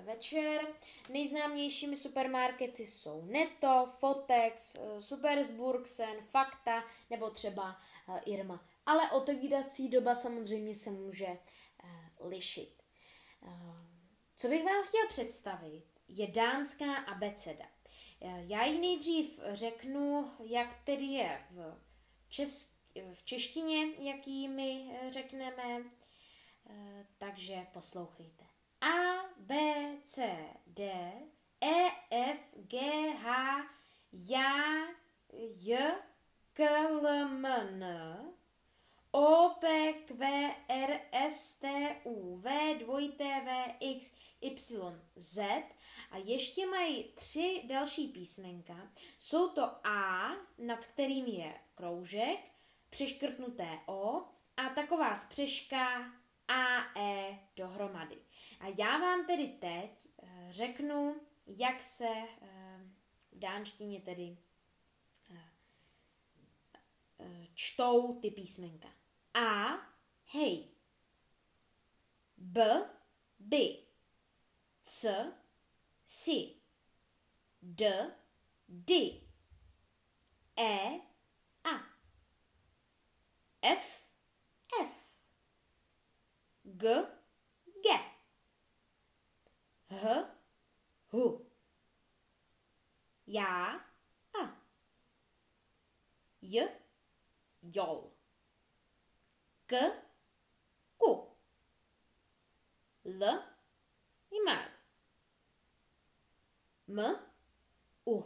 večer. 0.00 0.60
Nejznámějšími 1.08 1.96
supermarkety 1.96 2.86
jsou 2.86 3.24
Netto, 3.24 3.86
Fotex, 3.98 4.76
Supersburgsen, 4.98 6.16
Fakta 6.20 6.84
nebo 7.10 7.30
třeba 7.30 7.80
Irma. 8.26 8.66
Ale 8.86 9.10
otevírací 9.10 9.88
doba 9.88 10.14
samozřejmě 10.14 10.74
se 10.74 10.90
může 10.90 11.38
lišit. 12.20 12.82
Co 14.36 14.48
bych 14.48 14.64
vám 14.64 14.84
chtěl 14.84 15.08
představit, 15.08 15.84
je 16.08 16.26
dánská 16.26 16.94
abeceda. 16.96 17.64
Já 18.20 18.64
ji 18.64 18.78
nejdřív 18.78 19.40
řeknu, 19.52 20.30
jak 20.44 20.82
tedy 20.84 21.04
je 21.04 21.46
v, 21.50 21.76
česk, 22.28 22.80
v 23.14 23.24
češtině, 23.24 23.86
jaký 23.98 24.48
my 24.48 25.00
řekneme, 25.10 25.82
takže 27.18 27.66
poslouchejte. 27.72 28.49
A, 28.80 29.24
B, 29.36 29.54
C, 30.04 30.36
D, 30.66 31.12
E, 31.60 31.90
F, 32.10 32.54
G, 32.56 32.78
H, 33.22 33.66
J, 34.12 34.38
J, 35.62 35.94
K, 36.52 36.60
L, 36.62 37.06
M, 37.06 37.46
N, 37.46 37.84
O, 39.12 39.50
P, 39.60 39.94
Q, 40.06 40.16
R, 40.68 41.00
S, 41.12 41.52
T, 41.60 41.96
U, 42.04 42.36
V, 42.36 42.74
dvojité 42.78 43.42
V, 43.44 43.74
X, 43.80 44.12
Y, 44.40 45.00
Z 45.16 45.38
a 46.10 46.16
ještě 46.16 46.66
mají 46.66 47.12
tři 47.14 47.62
další 47.66 48.08
písmenka. 48.08 48.90
Jsou 49.18 49.48
to 49.48 49.86
A, 49.86 50.30
nad 50.58 50.86
kterým 50.86 51.26
je 51.26 51.54
kroužek, 51.74 52.40
přeškrtnuté 52.90 53.78
O 53.86 54.24
a 54.56 54.68
taková 54.74 55.14
spřeška 55.14 56.12
A, 56.50 56.92
E 56.96 57.38
dohromady. 57.56 58.18
A 58.60 58.66
já 58.66 58.98
vám 58.98 59.26
tedy 59.26 59.48
teď 59.48 60.08
eh, 60.22 60.46
řeknu, 60.48 61.20
jak 61.46 61.80
se 61.80 62.08
eh, 62.42 62.80
v 63.32 63.38
dánštině 63.38 64.00
tedy 64.00 64.36
eh, 65.30 65.50
čtou 67.54 68.20
ty 68.20 68.30
písmenka. 68.30 68.88
A, 69.34 69.78
hej. 70.26 70.68
B, 72.36 72.90
by. 73.38 73.86
C, 74.82 75.32
si. 76.06 76.54
D, 77.62 78.14
dy. 78.68 79.20
E, 80.58 81.00
a. 81.64 81.84
F, 83.62 84.06
F. 84.82 84.99
G, 86.80 86.86
ge. 87.84 87.96
H, 89.90 90.24
hu. 91.12 91.46
Já, 93.26 93.84
a. 94.32 94.56
J, 96.40 96.68
jol. 97.62 98.10
K, 99.66 99.76
ku. 100.96 101.28
L, 103.04 103.22
imal. 104.30 104.64
M, 106.88 106.98
u. 108.06 108.16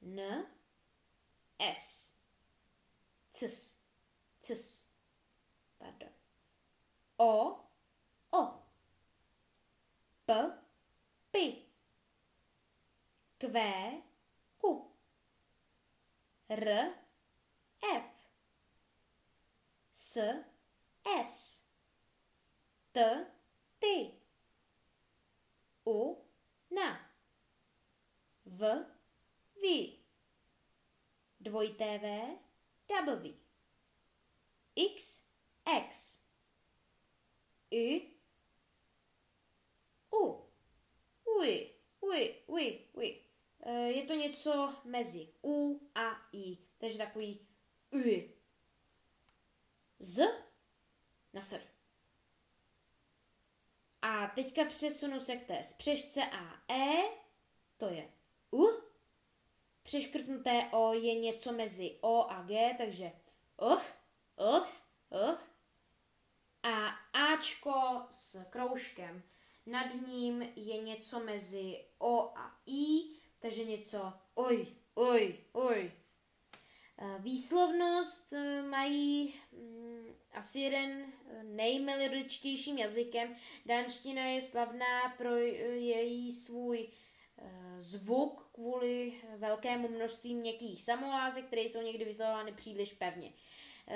N, 0.00 0.46
s. 1.58 2.14
Cs, 3.30 3.76
cs. 4.40 4.86
Pardon. 5.78 6.17
O, 7.18 7.58
o. 8.32 8.42
P, 10.26 10.34
pi. 11.32 11.46
Kvé, 13.38 14.02
ku. 14.58 14.72
R, 16.48 16.68
ep 17.82 18.18
s, 19.98 20.18
s, 21.24 21.62
t, 22.92 23.26
ty, 23.78 24.14
u, 25.84 26.24
na, 26.70 27.10
v, 28.44 28.60
vy, 29.60 29.98
dvojité 31.40 31.98
v, 31.98 32.06
w, 32.88 33.34
x, 34.76 35.26
x, 35.66 36.20
y, 37.70 38.00
u, 40.12 40.44
uj, 41.24 41.66
uj, 42.00 42.34
uj, 42.46 42.78
uj. 42.92 43.24
Je 43.86 44.02
to 44.02 44.14
něco 44.14 44.74
mezi 44.84 45.28
u 45.44 45.80
a 45.94 46.28
i, 46.32 46.58
takže 46.78 46.98
takový 46.98 47.46
uj 47.90 48.30
z 49.98 50.22
nastaví. 51.32 51.64
A 54.02 54.26
teďka 54.26 54.64
přesunu 54.64 55.20
se 55.20 55.36
k 55.36 55.46
té 55.46 55.64
spřežce 55.64 56.20
a 56.24 56.72
e, 56.72 57.02
to 57.76 57.88
je 57.88 58.12
u. 58.52 58.68
Přeškrtnuté 59.82 60.68
o 60.72 60.92
je 60.92 61.14
něco 61.14 61.52
mezi 61.52 61.98
o 62.00 62.30
a 62.30 62.42
g, 62.42 62.74
takže 62.78 63.12
och, 63.56 63.82
och, 64.36 64.68
och. 65.08 65.47
A 66.62 66.86
ačko 67.32 68.06
s 68.10 68.44
kroužkem 68.50 69.22
nad 69.66 69.86
ním 70.06 70.42
je 70.56 70.76
něco 70.78 71.20
mezi 71.20 71.84
o 71.98 72.38
a 72.38 72.60
i, 72.66 73.00
takže 73.40 73.64
něco 73.64 74.12
oj, 74.34 74.66
oj, 74.94 75.36
oj. 75.52 75.92
Výslovnost 77.18 78.32
e, 78.32 78.62
mají 78.62 79.34
mm, 79.52 80.06
asi 80.32 80.60
jeden 80.60 80.90
e, 80.90 81.42
nejmelodičtějším 81.42 82.78
jazykem. 82.78 83.36
Dánština 83.66 84.22
je 84.24 84.40
slavná 84.40 85.14
pro 85.18 85.36
její 85.36 86.32
svůj 86.32 86.78
e, 86.78 87.80
zvuk 87.80 88.50
kvůli 88.52 89.12
velkému 89.36 89.88
množství 89.88 90.34
měkkých 90.34 90.82
samohlásek, 90.82 91.44
které 91.44 91.62
jsou 91.62 91.82
někdy 91.82 92.04
vyslovovány 92.04 92.52
příliš 92.52 92.92
pevně. 92.92 93.32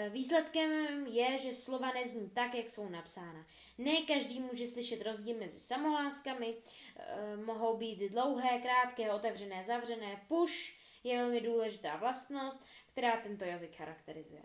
Výsledkem 0.08 1.06
je, 1.06 1.38
že 1.38 1.54
slova 1.54 1.92
nezní 1.92 2.30
tak, 2.30 2.54
jak 2.54 2.70
jsou 2.70 2.88
napsána. 2.88 3.46
Ne 3.78 4.02
každý 4.02 4.40
může 4.40 4.66
slyšet 4.66 5.02
rozdíl 5.02 5.38
mezi 5.38 5.60
samohláskami, 5.60 6.54
mohou 7.44 7.76
být 7.76 7.98
dlouhé, 8.10 8.58
krátké, 8.58 9.12
otevřené, 9.12 9.64
zavřené, 9.64 10.24
push 10.28 10.74
je 11.04 11.16
velmi 11.16 11.40
důležitá 11.40 11.96
vlastnost, 11.96 12.64
která 12.92 13.16
tento 13.16 13.44
jazyk 13.44 13.76
charakterizuje. 13.76 14.42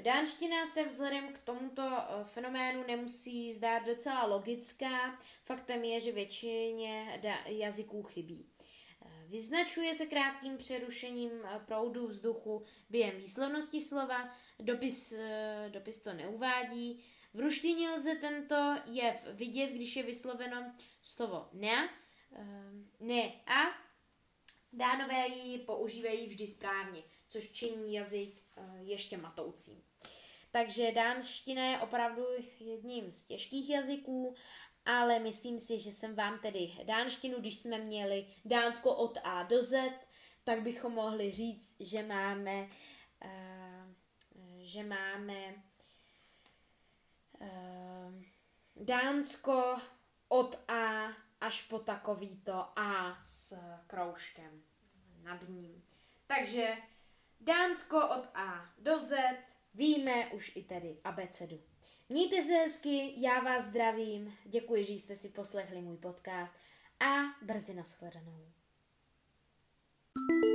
Dánština 0.00 0.66
se 0.66 0.84
vzhledem 0.84 1.32
k 1.32 1.38
tomuto 1.38 1.82
eh, 1.82 2.24
fenoménu 2.24 2.84
nemusí 2.86 3.52
zdát 3.52 3.86
docela 3.86 4.26
logická. 4.26 5.18
Faktem 5.44 5.84
je, 5.84 6.00
že 6.00 6.12
většině 6.12 7.20
jazyků 7.46 8.02
chybí. 8.02 8.46
Eh, 9.04 9.24
vyznačuje 9.26 9.94
se 9.94 10.06
krátkým 10.06 10.56
přerušením 10.56 11.30
eh, 11.44 11.60
proudu 11.66 12.06
vzduchu 12.06 12.64
během 12.90 13.16
výslovnosti 13.16 13.80
slova, 13.80 14.34
dopis, 14.58 15.14
dopis 15.68 16.00
to 16.00 16.12
neuvádí. 16.12 17.04
V 17.34 17.40
ruštině 17.40 17.90
lze 17.90 18.14
tento 18.14 18.76
jev 18.86 19.26
vidět, 19.32 19.66
když 19.66 19.96
je 19.96 20.02
vysloveno 20.02 20.72
slovo 21.02 21.48
ne, 21.52 21.90
ne 23.00 23.32
a 23.46 23.84
Dánové 24.76 25.28
ji 25.28 25.58
používají 25.58 26.26
vždy 26.26 26.46
správně, 26.46 27.02
což 27.26 27.50
činí 27.50 27.94
jazyk 27.94 28.34
eh, 28.56 28.62
ještě 28.82 29.16
matoucím. 29.16 29.82
Takže 30.50 30.92
dánština 30.92 31.66
je 31.66 31.78
opravdu 31.78 32.22
jedním 32.60 33.12
z 33.12 33.24
těžkých 33.24 33.70
jazyků, 33.70 34.34
ale 34.84 35.18
myslím 35.18 35.60
si, 35.60 35.80
že 35.80 35.90
jsem 35.90 36.14
vám 36.14 36.38
tedy 36.38 36.72
dánštinu, 36.84 37.40
když 37.40 37.58
jsme 37.58 37.78
měli 37.78 38.26
Dánsko 38.44 38.96
od 38.96 39.18
A 39.24 39.42
do 39.42 39.62
Z, 39.62 39.90
tak 40.44 40.62
bychom 40.62 40.92
mohli 40.92 41.32
říct, 41.32 41.74
že 41.80 42.02
máme, 42.02 42.68
uh, 43.24 43.92
že 44.58 44.82
máme 44.82 45.54
uh, 47.40 48.22
Dánsko 48.76 49.76
od 50.28 50.70
A 50.70 51.08
až 51.40 51.62
po 51.62 51.78
takovýto 51.78 52.78
A 52.78 53.18
s 53.22 53.58
kroužkem 53.86 54.62
nad 55.22 55.48
ním. 55.48 55.84
Takže 56.26 56.76
Dánsko 57.40 58.08
od 58.08 58.28
A 58.34 58.72
do 58.78 58.98
Z, 58.98 59.16
víme 59.74 60.26
už 60.26 60.52
i 60.54 60.62
tedy 60.62 61.00
abecedu. 61.04 61.73
Mějte 62.08 62.42
se 62.42 62.52
hezky, 62.52 63.12
já 63.16 63.40
vás 63.40 63.64
zdravím, 63.64 64.34
děkuji, 64.44 64.84
že 64.84 64.92
jste 64.92 65.16
si 65.16 65.28
poslechli 65.28 65.82
můj 65.82 65.96
podcast 65.96 66.54
a 67.00 67.14
brzy 67.42 67.74
nashledanou. 67.74 68.52
thank 70.16 70.44
you 70.44 70.53